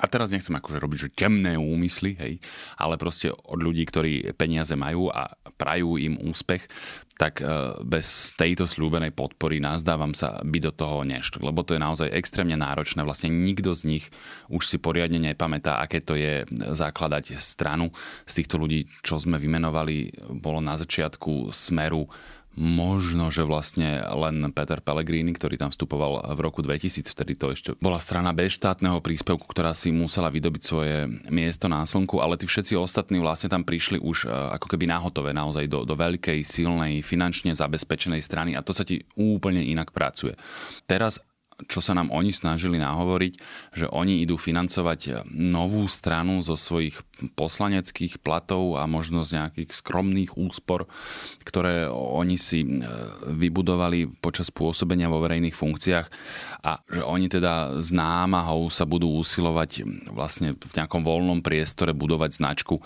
a 0.03 0.05
teraz 0.12 0.36
nechcem 0.36 0.51
akože 0.60 0.83
robiť, 0.83 1.00
že 1.00 1.15
temné 1.15 1.55
úmysly, 1.55 2.19
hej, 2.19 2.43
ale 2.75 3.00
proste 3.00 3.31
od 3.31 3.55
ľudí, 3.55 3.88
ktorí 3.88 4.36
peniaze 4.36 4.75
majú 4.75 5.07
a 5.07 5.31
prajú 5.55 5.95
im 5.95 6.19
úspech, 6.19 6.67
tak 7.15 7.39
e, 7.39 7.48
bez 7.88 8.36
tejto 8.36 8.67
slúbenej 8.67 9.15
podpory 9.15 9.63
nazdávam 9.63 10.12
sa 10.12 10.43
by 10.43 10.60
do 10.60 10.75
toho 10.75 11.07
nešli, 11.07 11.39
lebo 11.39 11.63
to 11.63 11.77
je 11.77 11.81
naozaj 11.81 12.12
extrémne 12.12 12.60
náročné. 12.60 13.00
Vlastne 13.05 13.31
nikto 13.31 13.72
z 13.72 13.88
nich 13.88 14.05
už 14.51 14.67
si 14.67 14.75
poriadne 14.75 15.24
nepamätá, 15.24 15.79
aké 15.79 16.03
to 16.03 16.19
je 16.19 16.43
zakladať 16.51 17.39
stranu. 17.39 17.95
Z 18.27 18.43
týchto 18.43 18.60
ľudí, 18.60 18.91
čo 19.05 19.22
sme 19.22 19.39
vymenovali, 19.39 20.27
bolo 20.36 20.60
na 20.60 20.75
začiatku 20.75 21.55
smeru 21.55 22.12
Možno, 22.53 23.33
že 23.33 23.41
vlastne 23.41 24.05
len 24.05 24.45
Peter 24.53 24.77
Pellegrini, 24.77 25.33
ktorý 25.33 25.57
tam 25.57 25.74
vstupoval 25.74 26.38
v 26.38 26.39
roku 26.39 26.62
2000, 26.62 27.10
vtedy 27.10 27.33
to 27.33 27.50
ešte 27.50 27.69
bola 27.81 27.98
strana 27.98 28.29
bez 28.29 28.53
štátneho 28.62 29.01
príspevku, 29.01 29.50
ktorá 29.50 29.74
si 29.74 29.89
musela 29.89 30.29
vydobiť 30.29 30.62
svoje 30.62 31.10
miesto 31.33 31.65
na 31.65 31.81
slnku, 31.81 32.22
ale 32.22 32.38
tí 32.38 32.45
všetci 32.45 32.77
ostatní 32.77 33.17
vlastne 33.17 33.50
tam 33.50 33.65
prišli 33.65 33.98
už 33.98 34.29
e, 34.29 34.53
ako 34.53 34.69
keby 34.69 34.86
náhotové 34.86 35.33
naozaj 35.33 35.65
do, 35.65 35.81
do 35.81 35.98
veľkej, 35.98 36.45
silnej, 36.45 37.01
finančne 37.01 37.57
zabezpečenej 37.57 38.22
strany 38.22 38.53
a 38.53 38.62
to 38.62 38.69
sa 38.69 38.86
ti 38.86 39.01
úplne 39.17 39.65
inak 39.65 39.89
pracuje. 39.89 40.38
Teraz 40.86 41.17
čo 41.69 41.79
sa 41.79 41.93
nám 41.93 42.10
oni 42.10 42.33
snažili 42.33 42.81
nahovoriť, 42.81 43.33
že 43.77 43.86
oni 43.89 44.25
idú 44.25 44.36
financovať 44.36 45.27
novú 45.29 45.86
stranu 45.86 46.41
zo 46.41 46.57
svojich 46.57 46.98
poslaneckých 47.38 48.19
platov 48.19 48.75
a 48.81 48.89
možno 48.89 49.24
z 49.24 49.39
nejakých 49.39 49.69
skromných 49.72 50.36
úspor, 50.36 50.89
ktoré 51.45 51.88
oni 51.93 52.36
si 52.36 52.65
e, 52.65 52.69
vybudovali 53.31 54.19
počas 54.19 54.51
pôsobenia 54.51 55.07
vo 55.07 55.24
verejných 55.24 55.55
funkciách. 55.55 56.07
A 56.63 56.79
že 56.89 57.01
oni 57.03 57.31
teda 57.31 57.79
s 57.79 57.93
námahou 57.95 58.67
sa 58.67 58.83
budú 58.83 59.13
usilovať 59.19 59.86
vlastne 60.12 60.55
v 60.57 60.72
nejakom 60.74 61.05
voľnom 61.05 61.39
priestore 61.45 61.95
budovať 61.95 62.39
značku 62.39 62.83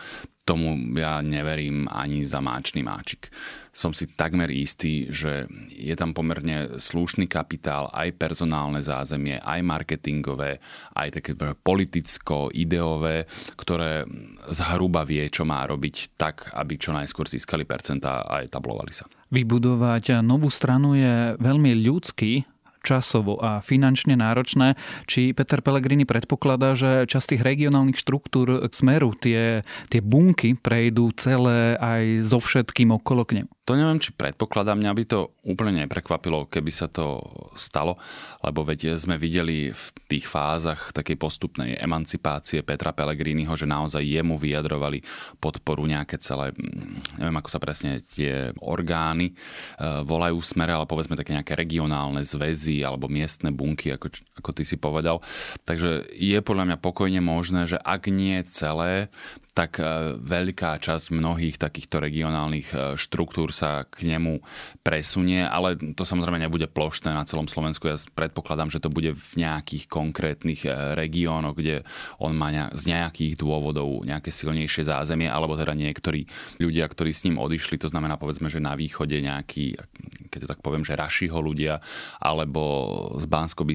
tomu 0.48 0.80
ja 0.96 1.20
neverím 1.20 1.92
ani 1.92 2.24
za 2.24 2.40
máčný 2.40 2.80
máčik. 2.88 3.28
Som 3.76 3.92
si 3.94 4.10
takmer 4.10 4.50
istý, 4.50 5.12
že 5.12 5.46
je 5.76 5.94
tam 5.94 6.16
pomerne 6.16 6.82
slušný 6.82 7.30
kapitál, 7.30 7.92
aj 7.94 8.16
personálne 8.18 8.82
zázemie, 8.82 9.38
aj 9.38 9.60
marketingové, 9.62 10.58
aj 10.98 11.22
také 11.22 11.38
politicko-ideové, 11.38 13.28
ktoré 13.60 14.08
zhruba 14.50 15.06
vie, 15.06 15.30
čo 15.30 15.46
má 15.46 15.62
robiť 15.68 16.18
tak, 16.18 16.56
aby 16.58 16.74
čo 16.80 16.96
najskôr 16.96 17.30
získali 17.30 17.68
percentá 17.70 18.26
a 18.26 18.42
etablovali 18.42 18.96
sa. 18.96 19.06
Vybudovať 19.30 20.24
novú 20.26 20.48
stranu 20.48 20.98
je 20.98 21.36
veľmi 21.38 21.78
ľudský 21.84 22.57
časovo 22.88 23.36
a 23.44 23.60
finančne 23.60 24.16
náročné. 24.16 24.80
Či 25.04 25.36
Peter 25.36 25.60
Pellegrini 25.60 26.08
predpokladá, 26.08 26.72
že 26.80 27.04
časť 27.04 27.36
tých 27.36 27.44
regionálnych 27.44 28.00
štruktúr 28.00 28.64
smeru, 28.72 29.12
tie, 29.20 29.68
tie 29.92 30.00
bunky 30.00 30.56
prejdú 30.56 31.12
celé 31.20 31.76
aj 31.76 32.32
so 32.32 32.40
všetkým 32.40 32.96
okolo 32.96 33.28
k 33.28 33.44
nemu? 33.44 33.52
To 33.68 33.76
neviem, 33.76 34.00
či 34.00 34.16
predpokladám, 34.16 34.80
mňa 34.80 34.92
by 34.96 35.04
to 35.04 35.20
úplne 35.44 35.84
neprekvapilo, 35.84 36.48
keby 36.48 36.72
sa 36.72 36.88
to 36.88 37.20
stalo, 37.52 38.00
lebo 38.40 38.64
veď 38.64 38.96
sme 38.96 39.20
videli 39.20 39.76
v 39.76 39.86
tých 40.08 40.24
fázach 40.24 40.96
takej 40.96 41.20
postupnej 41.20 41.76
emancipácie 41.76 42.64
Petra 42.64 42.96
Pellegriniho, 42.96 43.52
že 43.60 43.68
naozaj 43.68 44.08
jemu 44.08 44.40
vyjadrovali 44.40 45.04
podporu 45.44 45.84
nejaké 45.84 46.16
celé, 46.16 46.56
mm, 46.56 47.20
neviem 47.20 47.38
ako 47.44 47.50
sa 47.52 47.60
presne 47.60 48.00
tie 48.00 48.56
orgány 48.64 49.32
e, 49.32 49.34
volajú 50.08 50.40
v 50.40 50.48
smere, 50.48 50.72
ale 50.72 50.88
povedzme 50.88 51.20
také 51.20 51.36
nejaké 51.36 51.60
regionálne 51.60 52.24
zväzy 52.24 52.77
alebo 52.82 53.10
miestne 53.10 53.54
bunky, 53.54 53.94
ako, 53.94 54.14
ako 54.38 54.50
ty 54.54 54.64
si 54.66 54.76
povedal. 54.76 55.22
Takže 55.64 56.10
je 56.14 56.40
podľa 56.42 56.74
mňa 56.74 56.78
pokojne 56.78 57.22
možné, 57.22 57.66
že 57.70 57.78
ak 57.80 58.10
nie 58.10 58.42
celé, 58.46 59.10
tak 59.58 59.82
e, 59.82 60.14
veľká 60.22 60.78
časť 60.78 61.10
mnohých 61.10 61.58
takýchto 61.58 61.98
regionálnych 61.98 62.68
e, 62.70 62.78
štruktúr 62.94 63.50
sa 63.50 63.90
k 63.90 64.06
nemu 64.06 64.38
presunie, 64.86 65.42
ale 65.42 65.74
to 65.98 66.06
samozrejme 66.06 66.38
nebude 66.38 66.70
plošné 66.70 67.10
na 67.10 67.26
celom 67.26 67.50
Slovensku. 67.50 67.90
Ja 67.90 67.98
predpokladám, 68.14 68.70
že 68.70 68.78
to 68.78 68.94
bude 68.94 69.18
v 69.18 69.32
nejakých 69.42 69.90
konkrétnych 69.90 70.70
e, 70.70 70.94
regiónoch, 70.94 71.58
kde 71.58 71.82
on 72.22 72.38
má 72.38 72.54
z 72.70 72.94
nejakých 72.94 73.34
dôvodov 73.42 74.06
nejaké 74.06 74.30
silnejšie 74.30 74.86
zázemie, 74.86 75.26
alebo 75.26 75.58
teda 75.58 75.74
niektorí 75.74 76.30
ľudia, 76.62 76.86
ktorí 76.86 77.10
s 77.10 77.26
ním 77.26 77.42
odišli, 77.42 77.82
to 77.82 77.90
znamená 77.90 78.22
povedzme, 78.22 78.54
že 78.54 78.62
na 78.62 78.78
východe 78.78 79.18
nejaký, 79.18 79.74
keď 80.30 80.40
to 80.46 80.52
tak 80.54 80.62
poviem, 80.62 80.86
že 80.86 80.94
Rašiho 80.94 81.42
ľudia, 81.42 81.82
alebo 82.22 82.62
z 83.18 83.26
bansko 83.26 83.66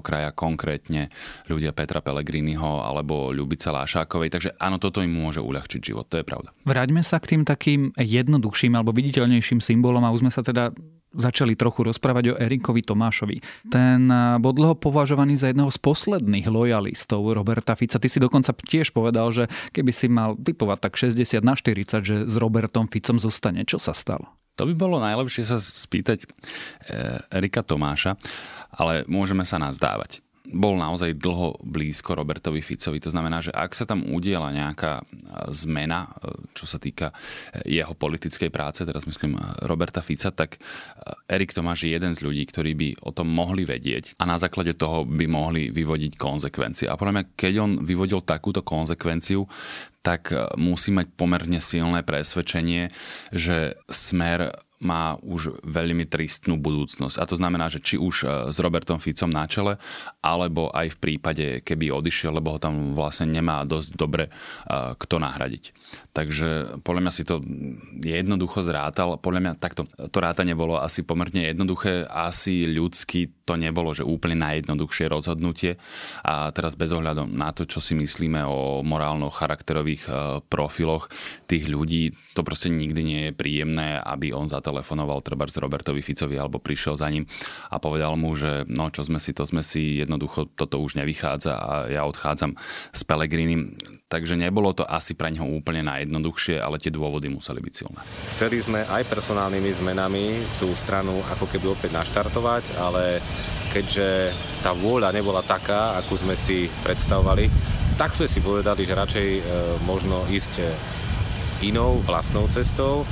kraja 0.00 0.32
konkrétne 0.32 1.12
ľudia 1.52 1.76
Petra 1.76 2.00
Pellegriniho 2.00 2.80
alebo 2.80 3.34
Ľubice 3.34 3.68
Lášákovej. 3.68 4.32
Takže 4.32 4.50
áno, 4.56 4.80
toto 4.80 5.04
im 5.04 5.17
môže 5.18 5.42
uľahčiť 5.42 5.80
život, 5.82 6.06
to 6.06 6.22
je 6.22 6.24
pravda. 6.24 6.54
Vráťme 6.62 7.02
sa 7.02 7.18
k 7.18 7.34
tým 7.36 7.42
takým 7.42 7.90
jednoduchším 7.98 8.78
alebo 8.78 8.94
viditeľnejším 8.94 9.58
symbolom 9.58 10.06
a 10.06 10.14
už 10.14 10.22
sme 10.22 10.32
sa 10.32 10.46
teda 10.46 10.70
začali 11.08 11.56
trochu 11.56 11.88
rozprávať 11.88 12.24
o 12.30 12.38
Erikovi 12.38 12.84
Tomášovi. 12.84 13.40
Ten 13.72 14.12
bol 14.38 14.52
dlho 14.52 14.76
považovaný 14.76 15.40
za 15.40 15.48
jedného 15.48 15.72
z 15.72 15.80
posledných 15.80 16.46
lojalistov 16.52 17.24
Roberta 17.32 17.72
Fica. 17.72 17.96
Ty 17.96 18.08
si 18.12 18.20
dokonca 18.20 18.52
tiež 18.52 18.92
povedal, 18.92 19.32
že 19.32 19.48
keby 19.72 19.90
si 19.90 20.06
mal 20.12 20.36
typovať 20.36 20.78
tak 20.78 20.94
60 21.00 21.40
na 21.40 21.56
40, 21.56 22.04
že 22.04 22.16
s 22.28 22.34
Robertom 22.36 22.86
Ficom 22.92 23.16
zostane. 23.16 23.64
Čo 23.64 23.80
sa 23.80 23.96
stalo? 23.96 24.28
To 24.60 24.66
by 24.66 24.74
bolo 24.74 24.98
najlepšie 24.98 25.46
sa 25.46 25.62
spýtať 25.62 26.26
e, 26.26 26.26
Erika 27.30 27.62
Tomáša, 27.62 28.18
ale 28.74 29.06
môžeme 29.06 29.46
sa 29.46 29.56
nazdávať 29.56 30.20
bol 30.48 30.80
naozaj 30.80 31.20
dlho 31.20 31.60
blízko 31.60 32.16
Robertovi 32.16 32.64
Ficovi. 32.64 33.00
To 33.04 33.12
znamená, 33.12 33.44
že 33.44 33.52
ak 33.52 33.76
sa 33.76 33.84
tam 33.84 34.04
udiela 34.08 34.48
nejaká 34.48 35.04
zmena, 35.52 36.08
e, 36.08 36.40
čo 36.56 36.64
sa 36.64 36.80
týka 36.80 37.12
e, 37.52 37.80
jeho 37.80 37.92
politickej 37.92 38.48
práce, 38.48 38.84
teraz 38.88 39.04
myslím 39.04 39.36
e, 39.36 39.40
Roberta 39.68 40.00
Fica, 40.00 40.32
tak 40.32 40.56
Erik 41.28 41.52
Tomáš 41.52 41.84
je 41.84 41.92
jeden 41.92 42.16
z 42.16 42.24
ľudí, 42.24 42.44
ktorí 42.48 42.72
by 42.72 42.88
o 43.04 43.12
tom 43.12 43.28
mohli 43.28 43.68
vedieť 43.68 44.16
a 44.20 44.24
na 44.24 44.40
základe 44.40 44.72
toho 44.76 45.04
by 45.04 45.26
mohli 45.28 45.68
vyvodiť 45.68 46.16
konsekvencie. 46.16 46.86
A 46.88 46.96
podľa 46.96 47.14
mňa, 47.20 47.24
keď 47.36 47.54
on 47.60 47.72
vyvodil 47.84 48.24
takúto 48.24 48.64
konsekvenciu, 48.64 49.44
tak 50.00 50.32
musí 50.56 50.88
mať 50.94 51.12
pomerne 51.12 51.60
silné 51.60 52.00
presvedčenie, 52.00 52.88
že 53.34 53.76
smer 53.92 54.67
má 54.78 55.18
už 55.26 55.58
veľmi 55.66 56.06
tristnú 56.06 56.54
budúcnosť. 56.54 57.18
A 57.18 57.24
to 57.26 57.34
znamená, 57.34 57.66
že 57.66 57.82
či 57.82 57.98
už 57.98 58.16
e, 58.22 58.26
s 58.54 58.56
Robertom 58.62 59.02
Ficom 59.02 59.26
na 59.26 59.50
čele, 59.50 59.74
alebo 60.22 60.70
aj 60.70 60.94
v 60.94 61.00
prípade, 61.02 61.46
keby 61.66 61.90
odišiel, 61.90 62.38
lebo 62.38 62.54
ho 62.54 62.62
tam 62.62 62.94
vlastne 62.94 63.26
nemá 63.26 63.66
dosť 63.66 63.90
dobre 63.98 64.30
e, 64.30 64.32
kto 64.94 65.18
nahradiť. 65.18 65.64
Takže 66.14 66.82
podľa 66.86 67.02
mňa 67.02 67.12
si 67.14 67.22
to 67.26 67.42
jednoducho 68.02 68.62
zrátal. 68.62 69.18
Podľa 69.18 69.40
mňa 69.42 69.52
takto 69.58 69.86
to 69.86 70.18
rátanie 70.18 70.54
bolo 70.54 70.78
asi 70.78 71.02
pomerne 71.02 71.50
jednoduché, 71.50 72.06
asi 72.06 72.70
ľudsky 72.70 73.38
to 73.48 73.56
nebolo, 73.56 73.96
že 73.96 74.04
úplne 74.04 74.36
najjednoduchšie 74.44 75.08
rozhodnutie. 75.08 75.80
A 76.22 76.52
teraz 76.52 76.76
bez 76.76 76.92
ohľadu 76.92 77.26
na 77.26 77.50
to, 77.50 77.64
čo 77.64 77.80
si 77.80 77.96
myslíme 77.96 78.44
o 78.44 78.84
morálno-charakterových 78.86 80.02
e, 80.06 80.12
profiloch 80.46 81.10
tých 81.50 81.66
ľudí, 81.66 82.14
to 82.36 82.46
proste 82.46 82.70
nikdy 82.70 83.00
nie 83.02 83.20
je 83.28 83.32
príjemné, 83.34 83.98
aby 83.98 84.30
on 84.30 84.46
za 84.46 84.60
zatelefonoval 84.68 85.24
treba 85.24 85.48
z 85.48 85.64
Robertovi 85.64 86.04
Ficovi 86.04 86.36
alebo 86.36 86.60
prišiel 86.60 87.00
za 87.00 87.08
ním 87.08 87.24
a 87.72 87.80
povedal 87.80 88.12
mu, 88.20 88.36
že 88.36 88.68
no 88.68 88.92
čo 88.92 89.00
sme 89.00 89.16
si, 89.16 89.32
to 89.32 89.48
sme 89.48 89.64
si, 89.64 90.04
jednoducho 90.04 90.52
toto 90.52 90.76
už 90.84 91.00
nevychádza 91.00 91.56
a 91.56 91.72
ja 91.88 92.04
odchádzam 92.04 92.52
s 92.92 93.00
Pelegrinim. 93.08 93.72
Takže 94.08 94.36
nebolo 94.36 94.72
to 94.72 94.84
asi 94.88 95.12
pre 95.12 95.32
neho 95.32 95.44
úplne 95.44 95.84
najjednoduchšie, 95.84 96.60
ale 96.60 96.80
tie 96.80 96.92
dôvody 96.92 97.28
museli 97.32 97.60
byť 97.64 97.72
silné. 97.72 98.00
Chceli 98.36 98.60
sme 98.60 98.80
aj 98.84 99.08
personálnymi 99.08 99.70
zmenami 99.72 100.24
tú 100.60 100.72
stranu 100.76 101.20
ako 101.32 101.48
keby 101.48 101.72
opäť 101.72 101.96
naštartovať, 101.96 102.76
ale 102.76 103.24
keďže 103.72 104.32
tá 104.64 104.72
vôľa 104.72 105.12
nebola 105.12 105.44
taká, 105.44 105.96
akú 105.96 106.16
sme 106.16 106.36
si 106.36 106.72
predstavovali, 106.84 107.48
tak 108.00 108.16
sme 108.16 108.28
si 108.28 108.40
povedali, 108.40 108.84
že 108.88 108.96
radšej 108.96 109.28
e, 109.28 109.42
možno 109.84 110.24
ísť 110.24 110.52
e, 110.60 110.64
inou 111.68 112.00
vlastnou 112.00 112.48
cestou. 112.48 113.04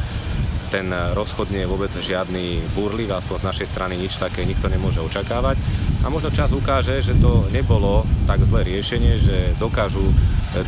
Ten 0.77 0.93
rozchod 0.93 1.49
nie 1.49 1.65
je 1.65 1.73
vôbec 1.73 1.89
žiadny 1.89 2.61
burlivý, 2.77 3.17
aspoň 3.17 3.41
z 3.41 3.49
našej 3.49 3.67
strany 3.73 3.97
nič 3.97 4.21
také 4.21 4.45
nikto 4.45 4.69
nemôže 4.69 5.01
očakávať. 5.01 5.57
A 6.05 6.13
možno 6.13 6.29
čas 6.29 6.53
ukáže, 6.53 7.01
že 7.01 7.17
to 7.17 7.49
nebolo 7.49 8.05
tak 8.29 8.45
zlé 8.45 8.77
riešenie, 8.77 9.17
že 9.17 9.57
dokážu 9.57 10.05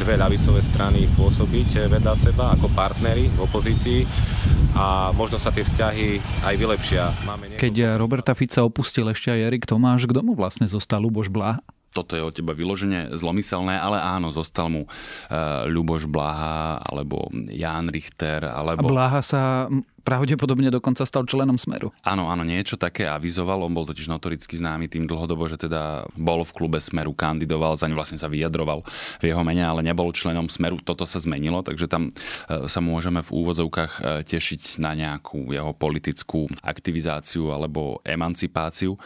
dve 0.00 0.16
ľavicové 0.16 0.64
strany 0.64 1.12
pôsobiť 1.12 1.92
vedľa 1.92 2.14
seba 2.16 2.56
ako 2.56 2.72
partnery 2.72 3.28
v 3.28 3.40
opozícii 3.44 4.08
a 4.72 5.12
možno 5.12 5.36
sa 5.36 5.52
tie 5.52 5.68
vzťahy 5.68 6.40
aj 6.40 6.54
vylepšia. 6.56 7.28
Máme 7.28 7.52
niekoľko... 7.52 7.64
Keď 7.68 7.74
Roberta 8.00 8.32
Fica 8.32 8.64
opustil 8.64 9.12
ešte 9.12 9.28
aj 9.28 9.44
Erik 9.44 9.68
Tomáš, 9.68 10.08
kto 10.08 10.24
mu 10.24 10.32
vlastne 10.32 10.64
zostal 10.64 11.04
Luboš 11.04 11.28
Blaha? 11.28 11.60
toto 11.98 12.14
je 12.14 12.22
od 12.22 12.30
teba 12.30 12.54
vyloženie 12.54 13.16
zlomyselné, 13.16 13.74
ale 13.74 13.98
áno, 13.98 14.30
zostal 14.30 14.70
mu 14.70 14.86
uh, 14.86 15.66
Ľuboš 15.66 16.06
Blaha, 16.06 16.78
alebo 16.84 17.26
Jan 17.50 17.90
Richter, 17.90 18.46
alebo... 18.46 18.86
A 18.86 18.92
Blaha 18.92 19.20
sa 19.24 19.66
pravdepodobne 20.08 20.72
dokonca 20.72 21.04
stal 21.04 21.28
členom 21.28 21.60
Smeru. 21.60 21.92
Áno, 22.00 22.32
áno, 22.32 22.40
niečo 22.40 22.80
také 22.80 23.04
avizoval. 23.04 23.60
On 23.60 23.68
bol 23.68 23.84
totiž 23.84 24.08
notoricky 24.08 24.56
známy 24.56 24.88
tým 24.88 25.04
dlhodobo, 25.04 25.44
že 25.44 25.60
teda 25.60 26.08
bol 26.16 26.48
v 26.48 26.54
klube 26.56 26.80
Smeru, 26.80 27.12
kandidoval, 27.12 27.76
za 27.76 27.84
ňu 27.84 27.92
vlastne 27.92 28.16
sa 28.16 28.32
vyjadroval 28.32 28.88
v 29.20 29.24
jeho 29.28 29.44
mene, 29.44 29.60
ale 29.60 29.84
nebol 29.84 30.08
členom 30.16 30.48
Smeru. 30.48 30.80
Toto 30.80 31.04
sa 31.04 31.20
zmenilo, 31.20 31.60
takže 31.60 31.84
tam 31.84 32.08
e, 32.08 32.64
sa 32.72 32.80
môžeme 32.80 33.20
v 33.20 33.30
úvodzovkách 33.36 33.92
e, 33.92 34.00
tešiť 34.24 34.80
na 34.80 34.96
nejakú 34.96 35.52
jeho 35.52 35.76
politickú 35.76 36.48
aktivizáciu 36.64 37.52
alebo 37.52 38.00
emancipáciu. 38.08 38.96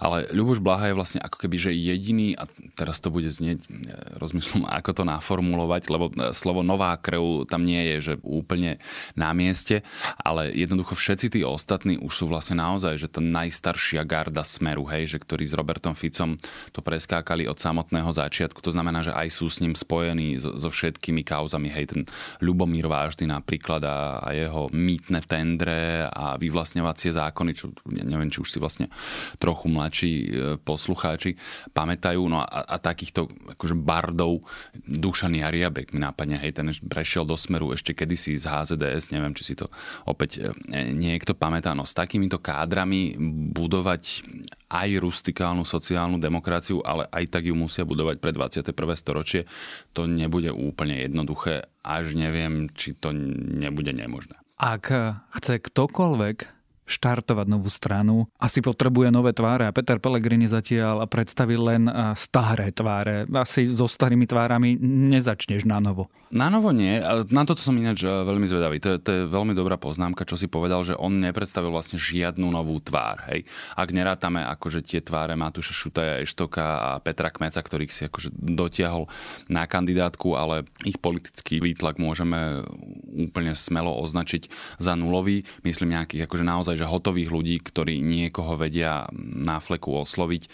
Ale 0.00 0.24
Ľuboš 0.32 0.64
Blaha 0.64 0.88
je 0.88 0.96
vlastne 0.96 1.20
ako 1.20 1.36
keby, 1.44 1.56
že 1.60 1.76
jediný, 1.76 2.32
a 2.32 2.48
teraz 2.72 3.04
to 3.04 3.12
bude 3.12 3.28
znieť, 3.28 3.60
e, 3.68 3.68
rozmýšľam, 4.16 4.64
ako 4.80 4.90
to 4.96 5.02
naformulovať, 5.04 5.82
lebo 5.92 6.08
slovo 6.32 6.64
nová 6.64 6.96
krv 6.96 7.44
tam 7.44 7.68
nie 7.68 7.78
je, 7.94 7.96
že 8.00 8.14
úplne 8.24 8.80
na 9.12 9.36
mieste, 9.36 9.84
ale 10.16 10.48
jednoducho 10.56 10.96
všetci 10.96 11.36
tí 11.36 11.40
ostatní 11.44 12.00
už 12.00 12.12
sú 12.12 12.24
vlastne 12.32 12.58
naozaj, 12.64 12.96
že 12.96 13.12
tá 13.12 13.20
najstaršia 13.20 14.00
garda 14.08 14.40
Smeru, 14.40 14.88
hej, 14.88 15.16
že 15.16 15.18
ktorí 15.20 15.44
s 15.44 15.52
Robertom 15.52 15.92
Ficom 15.92 16.40
to 16.72 16.80
preskákali 16.80 17.44
od 17.44 17.60
samotného 17.60 18.08
začiatku, 18.08 18.64
to 18.64 18.72
znamená, 18.72 19.04
že 19.04 19.12
aj 19.12 19.28
sú 19.28 19.52
s 19.52 19.60
ním 19.60 19.76
spojení 19.76 20.40
so 20.40 20.72
všetkými 20.72 21.20
kauzami, 21.20 21.68
hej, 21.68 21.92
ten 21.92 22.02
Ľubomír 22.40 22.88
Vážny 22.88 23.28
napríklad 23.28 23.84
a, 23.84 24.24
a 24.24 24.32
jeho 24.32 24.72
mýtne 24.72 25.20
tendre 25.28 26.08
a 26.08 26.40
vyvlastňovacie 26.40 27.12
zákony, 27.12 27.50
čo 27.52 27.68
ja 27.92 28.04
neviem, 28.06 28.32
či 28.32 28.40
už 28.40 28.48
si 28.48 28.58
vlastne 28.62 28.88
trochu 29.36 29.68
mladší 29.68 29.89
e, 29.90 30.24
poslucháči 30.62 31.34
pamätajú, 31.74 32.22
no 32.30 32.40
a, 32.40 32.46
a 32.46 32.76
takýchto 32.78 33.26
akože 33.58 33.74
bardov 33.74 34.46
Dušan 34.86 35.34
Jariabek 35.34 35.92
mi 35.92 36.00
nápadne, 36.00 36.38
hej, 36.38 36.54
ten 36.54 36.70
prešiel 36.86 37.26
do 37.26 37.34
Smeru 37.34 37.74
ešte 37.74 37.92
kedysi 37.92 38.38
z 38.38 38.46
HZDS, 38.46 39.10
neviem, 39.10 39.34
či 39.34 39.52
si 39.52 39.54
to 39.58 39.68
opäť 40.06 40.40
e, 40.40 40.54
niekto 40.94 41.34
pamätá, 41.34 41.74
no 41.74 41.82
s 41.82 41.92
takýmito 41.92 42.38
kádrami 42.38 43.18
budovať 43.50 44.24
aj 44.70 44.88
rustikálnu 45.02 45.66
sociálnu 45.66 46.22
demokraciu, 46.22 46.78
ale 46.86 47.10
aj 47.10 47.26
tak 47.26 47.50
ju 47.50 47.58
musia 47.58 47.82
budovať 47.82 48.22
pre 48.22 48.30
21. 48.30 48.70
storočie, 48.94 49.42
to 49.90 50.06
nebude 50.06 50.54
úplne 50.54 51.10
jednoduché, 51.10 51.66
až 51.82 52.14
neviem, 52.14 52.70
či 52.70 52.94
to 52.94 53.10
nebude 53.10 53.90
nemožné. 53.90 54.38
Ak 54.60 54.92
chce 55.40 55.56
ktokoľvek 55.58 56.59
štartovať 56.90 57.46
novú 57.46 57.70
stranu. 57.70 58.26
Asi 58.42 58.58
potrebuje 58.58 59.14
nové 59.14 59.30
tváre 59.30 59.70
a 59.70 59.74
Peter 59.74 60.02
Pellegrini 60.02 60.50
zatiaľ 60.50 61.06
predstavil 61.06 61.62
len 61.62 61.86
staré 62.18 62.74
tváre. 62.74 63.30
Asi 63.30 63.70
so 63.70 63.86
starými 63.86 64.26
tvárami 64.26 64.74
nezačneš 64.82 65.62
na 65.62 65.78
novo. 65.78 66.10
Na 66.30 66.46
novo 66.46 66.70
nie. 66.70 67.02
Na 67.34 67.42
toto 67.42 67.58
som 67.58 67.74
ináč 67.74 68.06
e, 68.06 68.08
veľmi 68.08 68.46
zvedavý. 68.46 68.78
To 68.78 68.94
je, 68.94 68.98
to 69.02 69.10
je 69.10 69.22
veľmi 69.26 69.50
dobrá 69.50 69.74
poznámka, 69.74 70.22
čo 70.22 70.38
si 70.38 70.46
povedal, 70.46 70.86
že 70.86 70.94
on 70.94 71.18
nepredstavil 71.18 71.74
vlastne 71.74 71.98
žiadnu 71.98 72.46
novú 72.46 72.78
tvár. 72.78 73.26
Hej. 73.34 73.50
Ak 73.74 73.90
nerátame 73.90 74.38
akože 74.46 74.86
tie 74.86 75.02
tváre 75.02 75.34
Matúša 75.34 75.74
Šutaja, 75.74 76.22
Eštoka 76.22 76.62
a 76.62 76.90
Petra 77.02 77.34
Kmeca, 77.34 77.58
ktorých 77.58 77.90
si 77.90 78.06
akože 78.06 78.30
dotiahol 78.30 79.10
na 79.50 79.66
kandidátku, 79.66 80.38
ale 80.38 80.70
ich 80.86 81.02
politický 81.02 81.58
výtlak 81.58 81.98
môžeme 81.98 82.62
úplne 83.10 83.58
smelo 83.58 83.90
označiť 83.98 84.46
za 84.78 84.94
nulový. 84.94 85.42
Myslím 85.66 85.98
nejakých 85.98 86.30
akože 86.30 86.46
naozaj 86.46 86.78
že 86.78 86.86
hotových 86.86 87.34
ľudí, 87.34 87.58
ktorí 87.58 87.98
niekoho 87.98 88.54
vedia 88.54 89.10
na 89.18 89.58
fleku 89.58 89.98
osloviť, 89.98 90.46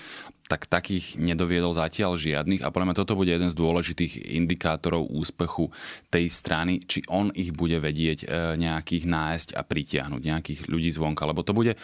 tak 0.46 0.70
takých 0.70 1.18
nedoviedol 1.18 1.74
zatiaľ 1.74 2.14
žiadnych. 2.14 2.62
A 2.62 2.70
podľa 2.70 2.94
mňa 2.94 2.98
toto 3.02 3.18
bude 3.18 3.34
jeden 3.34 3.50
z 3.50 3.58
dôležitých 3.58 4.30
indikátorov 4.38 5.10
úspechu 5.10 5.74
tej 6.06 6.30
strany, 6.30 6.86
či 6.86 7.02
on 7.10 7.34
ich 7.34 7.50
bude 7.50 7.76
vedieť 7.82 8.18
e, 8.22 8.26
nejakých 8.54 9.04
nájsť 9.10 9.48
a 9.58 9.62
pritiahnuť, 9.66 10.22
nejakých 10.22 10.60
ľudí 10.70 10.90
zvonka, 10.94 11.26
lebo 11.26 11.42
to 11.42 11.50
bude 11.50 11.74
e, 11.74 11.78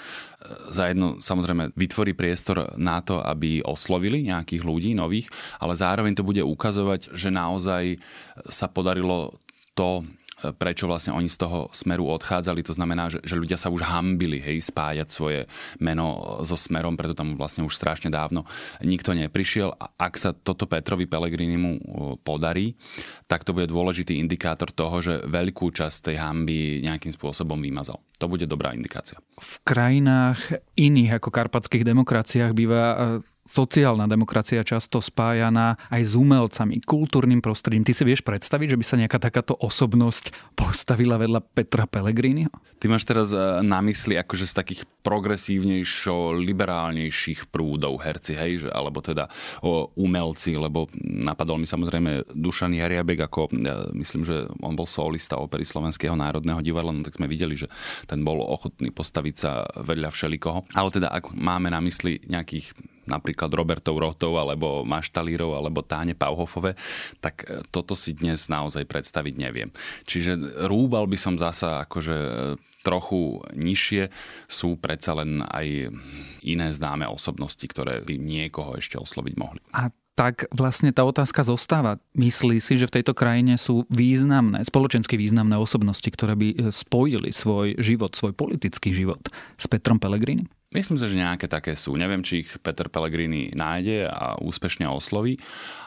za 0.70 0.94
jedno 0.94 1.18
samozrejme 1.18 1.75
vytvorí 1.75 2.14
priestor 2.14 2.79
na 2.79 3.03
to, 3.03 3.18
aby 3.18 3.66
oslovili 3.66 4.22
nejakých 4.31 4.62
ľudí 4.62 4.94
nových, 4.94 5.27
ale 5.59 5.75
zároveň 5.75 6.14
to 6.14 6.27
bude 6.27 6.42
ukazovať, 6.46 7.11
že 7.18 7.35
naozaj 7.35 7.98
sa 8.46 8.70
podarilo 8.70 9.42
to 9.75 10.07
prečo 10.59 10.90
vlastne 10.90 11.14
oni 11.14 11.31
z 11.31 11.38
toho 11.38 11.70
smeru 11.70 12.11
odchádzali. 12.11 12.66
To 12.66 12.74
znamená, 12.74 13.07
že, 13.07 13.22
že 13.22 13.38
ľudia 13.38 13.55
sa 13.55 13.70
už 13.70 13.87
hambili 13.87 14.42
hej, 14.42 14.59
spájať 14.59 15.09
svoje 15.09 15.40
meno 15.78 16.38
so 16.42 16.59
smerom, 16.59 16.98
preto 16.98 17.14
tam 17.14 17.38
vlastne 17.38 17.62
už 17.62 17.78
strašne 17.78 18.11
dávno 18.11 18.42
nikto 18.83 19.14
neprišiel. 19.14 19.70
A 19.78 19.94
ak 19.94 20.18
sa 20.18 20.35
toto 20.35 20.66
Petrovi 20.66 21.07
Pelegrinimu 21.07 21.70
podarí, 22.26 22.74
tak 23.31 23.46
to 23.46 23.55
bude 23.57 23.70
dôležitý 23.70 24.18
indikátor 24.18 24.68
toho, 24.68 25.00
že 25.00 25.14
veľkú 25.24 25.72
časť 25.72 26.12
tej 26.12 26.16
hamby 26.20 26.85
nejakým 26.85 27.14
spôsobom 27.14 27.57
vymazal. 27.62 28.02
To 28.20 28.28
bude 28.28 28.46
dobrá 28.46 28.76
indikácia. 28.76 29.18
V 29.40 29.57
krajinách 29.66 30.62
iných 30.76 31.18
ako 31.18 31.28
karpatských 31.33 31.83
demokraciách 31.83 32.52
býva 32.55 33.18
sociálna 33.42 34.07
demokracia 34.07 34.62
často 34.62 35.02
spájaná 35.02 35.74
aj 35.90 36.02
s 36.02 36.12
umelcami, 36.14 36.78
kultúrnym 36.87 37.42
prostredím. 37.42 37.83
Ty 37.83 37.92
si 37.92 38.07
vieš 38.07 38.22
predstaviť, 38.22 38.74
že 38.74 38.78
by 38.78 38.85
sa 38.87 39.00
nejaká 39.02 39.18
takáto 39.18 39.59
osobnosť 39.59 40.55
postavila 40.55 41.18
vedľa 41.18 41.42
Petra 41.42 41.90
Pellegriniho? 41.90 42.55
Ty 42.78 42.87
máš 42.90 43.07
teraz 43.07 43.35
e, 43.35 43.38
na 43.66 43.83
mysli 43.83 44.14
akože 44.14 44.46
z 44.46 44.55
takých 44.55 44.81
progresívnejšo, 45.02 46.38
liberálnejších 46.38 47.50
prúdov 47.50 47.98
herci, 48.02 48.38
hej? 48.38 48.66
Že, 48.66 48.68
alebo 48.70 49.02
teda 49.02 49.26
o 49.62 49.90
umelci, 49.98 50.55
lebo 50.55 50.87
napadol 51.02 51.59
mi 51.59 51.66
samozrejme 51.66 52.35
Dušan 52.35 52.74
Jariabek 52.78 53.26
ako, 53.26 53.50
e, 53.50 53.94
myslím, 53.98 54.22
že 54.22 54.46
on 54.62 54.78
bol 54.78 54.87
solista 54.87 55.38
opery 55.38 55.66
Slovenského 55.66 56.14
národného 56.14 56.62
divadla, 56.62 56.94
no 56.94 57.02
tak 57.02 57.18
sme 57.18 57.26
videli, 57.26 57.59
že 57.59 57.66
ten 58.07 58.22
bol 58.22 58.38
ochotný 58.38 58.94
postaviť 58.94 59.35
sa 59.35 59.66
vedľa 59.83 60.14
všelikoho. 60.14 60.66
Ale 60.78 60.94
teda 60.94 61.11
ak 61.11 61.35
máme 61.35 61.70
na 61.74 61.83
mysli 61.83 62.22
nejakých 62.31 62.74
napríklad 63.07 63.51
Robertov 63.51 63.99
Rotov 63.99 64.38
alebo 64.38 64.87
Maštalírov 64.87 65.59
alebo 65.59 65.83
Táne 65.83 66.15
Pauhofové, 66.15 66.79
tak 67.19 67.47
e, 67.47 67.61
toto 67.71 67.99
si 67.99 68.15
dnes 68.15 68.47
naozaj 68.47 68.87
predstaviť 68.87 69.35
neviem. 69.37 69.71
Čiže 70.07 70.65
rúbal 70.71 71.07
by 71.11 71.19
som 71.19 71.35
zasa 71.38 71.83
akože 71.87 72.17
e, 72.17 72.33
trochu 72.83 73.38
nižšie 73.55 74.11
sú 74.51 74.75
predsa 74.77 75.15
len 75.15 75.47
aj 75.47 75.95
iné 76.43 76.69
známe 76.75 77.07
osobnosti, 77.07 77.62
ktoré 77.62 78.03
by 78.03 78.19
niekoho 78.19 78.75
ešte 78.75 78.99
osloviť 78.99 79.35
mohli. 79.38 79.62
A 79.71 79.88
tak 80.12 80.45
vlastne 80.53 80.93
tá 80.93 81.09
otázka 81.09 81.41
zostáva. 81.41 81.97
Myslí 82.12 82.61
si, 82.61 82.77
že 82.77 82.85
v 82.85 83.01
tejto 83.01 83.17
krajine 83.17 83.57
sú 83.57 83.88
významné, 83.88 84.61
spoločensky 84.69 85.17
významné 85.17 85.57
osobnosti, 85.57 86.05
ktoré 86.05 86.37
by 86.37 86.49
e, 86.53 86.57
spojili 86.69 87.33
svoj 87.33 87.81
život, 87.81 88.12
svoj 88.12 88.37
politický 88.37 88.93
život 88.93 89.25
s 89.57 89.65
Petrom 89.71 89.97
Pellegrini? 89.97 90.45
Myslím 90.72 90.96
si, 90.96 91.04
že 91.04 91.20
nejaké 91.20 91.52
také 91.52 91.76
sú. 91.76 92.00
Neviem, 92.00 92.24
či 92.24 92.40
ich 92.40 92.50
Peter 92.64 92.88
Pellegrini 92.88 93.52
nájde 93.52 94.08
a 94.08 94.40
úspešne 94.40 94.88
osloví, 94.88 95.37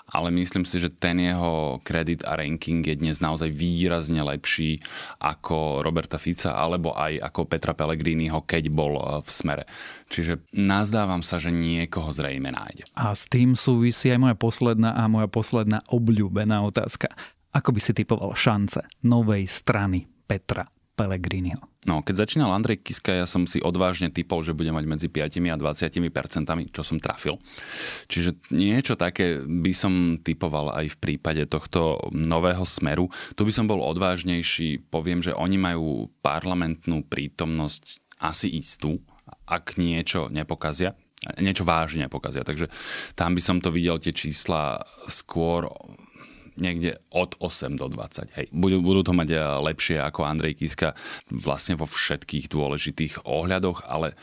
ale 0.05 0.29
myslím 0.29 0.61
si, 0.61 0.77
že 0.77 0.93
ten 0.93 1.17
jeho 1.17 1.81
kredit 1.81 2.21
a 2.21 2.37
ranking 2.37 2.85
je 2.85 2.93
dnes 2.93 3.17
naozaj 3.17 3.49
výrazne 3.49 4.21
lepší 4.21 4.77
ako 5.17 5.81
Roberta 5.81 6.21
Fica 6.21 6.53
alebo 6.53 6.93
aj 6.93 7.17
ako 7.17 7.49
Petra 7.49 7.73
Pellegriniho, 7.73 8.45
keď 8.45 8.69
bol 8.69 9.01
e, 9.01 9.03
v 9.25 9.29
smere. 9.33 9.63
Čiže 10.13 10.45
nazdávam 10.53 11.25
sa, 11.25 11.41
že 11.41 11.49
niekoho 11.49 12.13
zrejme 12.13 12.53
nájde. 12.53 12.85
A 12.93 13.17
s 13.17 13.25
tým 13.25 13.57
súvisí 13.57 14.13
aj 14.13 14.21
moja 14.21 14.37
posledná 14.37 14.93
a 14.93 15.09
moja 15.09 15.25
posledná 15.25 15.81
obľúbená 15.89 16.61
otázka. 16.61 17.09
Ako 17.49 17.73
by 17.73 17.81
si 17.81 17.97
typoval 17.97 18.37
šance 18.37 18.85
novej 19.01 19.49
strany 19.49 20.05
Petra 20.29 20.74
Pellegriniho. 20.95 21.60
No, 21.86 22.01
keď 22.01 22.25
začínal 22.25 22.55
Andrej 22.55 22.81
Kiska, 22.81 23.13
ja 23.13 23.27
som 23.29 23.45
si 23.45 23.62
odvážne 23.62 24.10
typol, 24.10 24.41
že 24.41 24.55
bude 24.55 24.71
mať 24.71 24.86
medzi 24.88 25.08
5 25.12 25.38
a 25.53 25.55
20 25.60 25.91
percentami, 26.10 26.71
čo 26.71 26.81
som 26.81 26.97
trafil. 26.97 27.38
Čiže 28.08 28.49
niečo 28.49 28.95
také 28.97 29.43
by 29.43 29.73
som 29.75 29.93
typoval 30.23 30.73
aj 30.73 30.95
v 30.95 30.97
prípade 30.97 31.43
tohto 31.45 31.99
nového 32.10 32.63
smeru. 32.63 33.12
Tu 33.38 33.45
by 33.45 33.51
som 33.53 33.69
bol 33.69 33.84
odvážnejší, 33.84 34.88
poviem, 34.89 35.21
že 35.21 35.36
oni 35.36 35.60
majú 35.60 36.10
parlamentnú 36.23 37.05
prítomnosť 37.05 38.01
asi 38.23 38.55
istú, 38.55 39.03
ak 39.45 39.77
niečo 39.77 40.31
nepokazia 40.31 40.97
niečo 41.41 41.65
vážne 41.65 42.05
pokazia. 42.05 42.45
Takže 42.45 42.69
tam 43.17 43.34
by 43.34 43.41
som 43.41 43.58
to 43.58 43.73
videl 43.73 43.97
tie 43.97 44.13
čísla 44.13 44.77
skôr 45.10 45.65
niekde 46.57 46.99
od 47.11 47.35
8 47.39 47.75
do 47.75 47.87
20. 47.91 48.35
Hej. 48.39 48.45
Budú, 48.51 48.79
budú 48.81 49.01
to 49.05 49.13
mať 49.15 49.29
eh, 49.35 49.39
lepšie 49.41 49.97
ako 50.01 50.27
Andrej 50.27 50.59
Kiska 50.59 50.95
vlastne 51.31 51.75
vo 51.79 51.87
všetkých 51.87 52.51
dôležitých 52.51 53.13
ohľadoch, 53.27 53.87
ale 53.87 54.15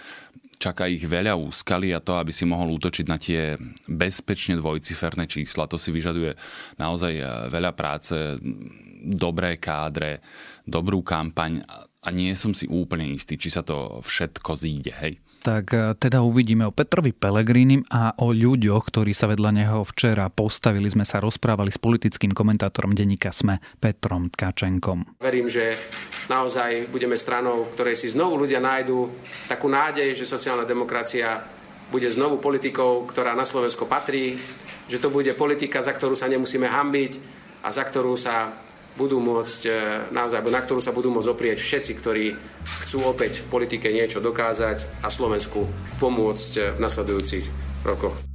čaká 0.56 0.86
ich 0.86 1.02
veľa 1.02 1.34
úskalí 1.34 1.90
a 1.90 2.04
to, 2.04 2.14
aby 2.14 2.30
si 2.30 2.46
mohol 2.46 2.78
útočiť 2.78 3.06
na 3.10 3.18
tie 3.18 3.58
bezpečne 3.90 4.62
dvojciferné 4.62 5.26
čísla, 5.26 5.66
to 5.66 5.74
si 5.76 5.90
vyžaduje 5.90 6.34
naozaj 6.80 7.12
eh, 7.16 7.26
veľa 7.52 7.72
práce, 7.76 8.14
dobré 9.02 9.58
kádre, 9.58 10.22
dobrú 10.64 11.02
kampaň 11.02 11.62
a 12.02 12.08
nie 12.10 12.34
som 12.34 12.50
si 12.50 12.66
úplne 12.66 13.06
istý, 13.10 13.38
či 13.38 13.50
sa 13.50 13.62
to 13.62 14.02
všetko 14.02 14.50
zíde, 14.58 14.94
hej 14.98 15.14
tak 15.42 15.74
e, 15.74 15.98
teda 15.98 16.22
uvidíme 16.22 16.62
o 16.64 16.72
Petrovi 16.72 17.10
Pelegrínim 17.10 17.82
a 17.90 18.14
o 18.22 18.30
ľuďoch, 18.30 18.88
ktorí 18.88 19.10
sa 19.10 19.26
vedľa 19.26 19.50
neho 19.50 19.78
včera 19.82 20.30
postavili. 20.30 20.86
Sme 20.86 21.02
sa 21.02 21.18
rozprávali 21.18 21.74
s 21.74 21.82
politickým 21.82 22.30
komentátorom 22.30 22.94
denníka 22.94 23.34
SME 23.34 23.58
Petrom 23.82 24.30
Tkačenkom. 24.30 25.18
Verím, 25.18 25.50
že 25.50 25.74
naozaj 26.30 26.88
budeme 26.88 27.18
stranou, 27.18 27.66
v 27.66 27.72
ktorej 27.74 27.98
si 27.98 28.14
znovu 28.14 28.46
ľudia 28.46 28.62
nájdú 28.62 29.10
takú 29.50 29.66
nádej, 29.66 30.14
že 30.14 30.30
sociálna 30.30 30.62
demokracia 30.62 31.42
bude 31.90 32.08
znovu 32.08 32.40
politikou, 32.40 33.04
ktorá 33.04 33.36
na 33.36 33.44
Slovensko 33.44 33.84
patrí, 33.84 34.32
že 34.88 34.96
to 35.02 35.12
bude 35.12 35.28
politika, 35.36 35.84
za 35.84 35.92
ktorú 35.92 36.16
sa 36.16 36.30
nemusíme 36.30 36.64
hambiť 36.64 37.12
a 37.66 37.68
za 37.68 37.84
ktorú 37.84 38.16
sa 38.16 38.54
budú 38.96 39.20
môcť, 39.20 39.60
e, 39.68 39.72
naozaj, 40.12 40.44
na 40.48 40.60
ktorú 40.60 40.80
sa 40.80 40.92
budú 40.92 41.08
môcť 41.12 41.30
oprieť 41.32 41.58
všetci, 41.60 41.92
ktorí 42.00 42.24
chcú 42.86 43.08
opäť 43.08 43.40
v 43.44 43.46
politike 43.48 43.88
niečo 43.88 44.20
dokázať 44.20 45.04
a 45.04 45.08
Slovensku 45.08 45.64
pomôcť 46.00 46.50
e, 46.56 46.60
v 46.76 46.78
nasledujúcich 46.80 47.44
rokoch. 47.84 48.31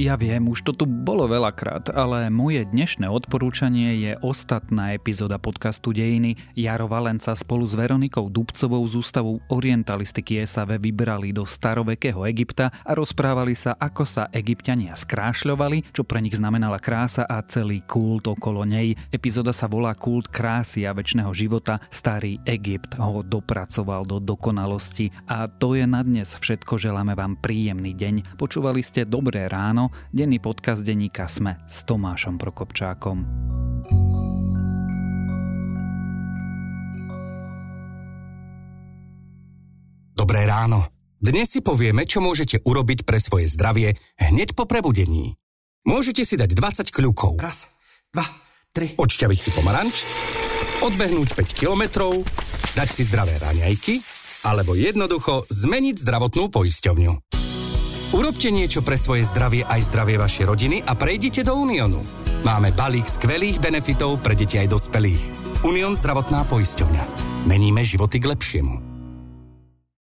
Ja 0.00 0.16
viem, 0.16 0.48
už 0.48 0.64
to 0.64 0.72
tu 0.72 0.88
bolo 0.88 1.28
veľakrát, 1.28 1.92
ale 1.92 2.32
moje 2.32 2.64
dnešné 2.64 3.04
odporúčanie 3.04 4.00
je 4.00 4.12
ostatná 4.24 4.96
epizóda 4.96 5.36
podcastu 5.36 5.92
Dejiny. 5.92 6.40
Jaro 6.56 6.88
Valenca 6.88 7.36
spolu 7.36 7.68
s 7.68 7.76
Veronikou 7.76 8.32
Dubcovou 8.32 8.80
z 8.88 8.96
Ústavu 8.96 9.44
orientalistiky 9.52 10.40
SAV 10.48 10.80
vybrali 10.80 11.36
do 11.36 11.44
starovekého 11.44 12.24
Egypta 12.24 12.72
a 12.80 12.96
rozprávali 12.96 13.52
sa, 13.52 13.76
ako 13.76 14.08
sa 14.08 14.32
egyptiania 14.32 14.96
skrášľovali, 14.96 15.92
čo 15.92 16.08
pre 16.08 16.24
nich 16.24 16.32
znamenala 16.32 16.80
krása 16.80 17.28
a 17.28 17.44
celý 17.44 17.84
kult 17.84 18.24
okolo 18.24 18.64
nej. 18.64 18.96
Epizóda 19.12 19.52
sa 19.52 19.68
volá 19.68 19.92
Kult 19.92 20.32
krásy 20.32 20.88
a 20.88 20.96
väčšného 20.96 21.28
života. 21.36 21.76
Starý 21.92 22.40
Egypt 22.48 22.96
ho 22.96 23.20
dopracoval 23.20 24.08
do 24.08 24.16
dokonalosti. 24.16 25.12
A 25.28 25.44
to 25.44 25.76
je 25.76 25.84
na 25.84 26.00
dnes 26.00 26.40
všetko. 26.40 26.80
Želáme 26.80 27.12
vám 27.12 27.36
príjemný 27.36 27.92
deň. 27.92 28.40
Počúvali 28.40 28.80
ste 28.80 29.04
Dobré 29.04 29.44
ráno 29.90 30.14
denný 30.14 30.38
podcast 30.38 30.86
denníka 30.86 31.26
Sme 31.26 31.58
s 31.66 31.82
Tomášom 31.82 32.38
Prokopčákom. 32.38 33.26
Dobré 40.14 40.46
ráno. 40.46 40.86
Dnes 41.20 41.52
si 41.52 41.60
povieme, 41.60 42.06
čo 42.06 42.22
môžete 42.22 42.62
urobiť 42.64 43.04
pre 43.04 43.20
svoje 43.20 43.50
zdravie 43.50 43.98
hneď 44.16 44.54
po 44.56 44.64
prebudení. 44.64 45.36
Môžete 45.84 46.24
si 46.24 46.38
dať 46.38 46.54
20 46.54 46.94
kľukov. 46.94 47.40
Raz, 47.40 47.76
dva, 48.12 48.24
tri. 48.72 48.94
Odšťaviť 48.96 49.38
si 49.40 49.50
pomaranč, 49.52 50.04
odbehnúť 50.84 51.34
5 51.34 51.56
kilometrov, 51.56 52.24
dať 52.76 52.88
si 52.88 53.02
zdravé 53.04 53.36
raňajky, 53.36 54.00
alebo 54.48 54.72
jednoducho 54.76 55.44
zmeniť 55.48 56.00
zdravotnú 56.00 56.48
poisťovňu. 56.48 57.49
Urobte 58.10 58.50
niečo 58.50 58.82
pre 58.82 58.98
svoje 58.98 59.22
zdravie 59.22 59.62
aj 59.62 59.86
zdravie 59.86 60.18
vašej 60.18 60.44
rodiny 60.50 60.76
a 60.82 60.98
prejdite 60.98 61.46
do 61.46 61.54
Uniónu. 61.54 62.02
Máme 62.42 62.74
balík 62.74 63.06
skvelých 63.06 63.62
benefitov 63.62 64.18
pre 64.18 64.34
deti 64.34 64.58
aj 64.58 64.66
dospelých. 64.66 65.22
Unión 65.62 65.94
zdravotná 65.94 66.42
poisťovňa. 66.50 67.04
Meníme 67.46 67.86
životy 67.86 68.18
k 68.18 68.34
lepšiemu. 68.34 68.89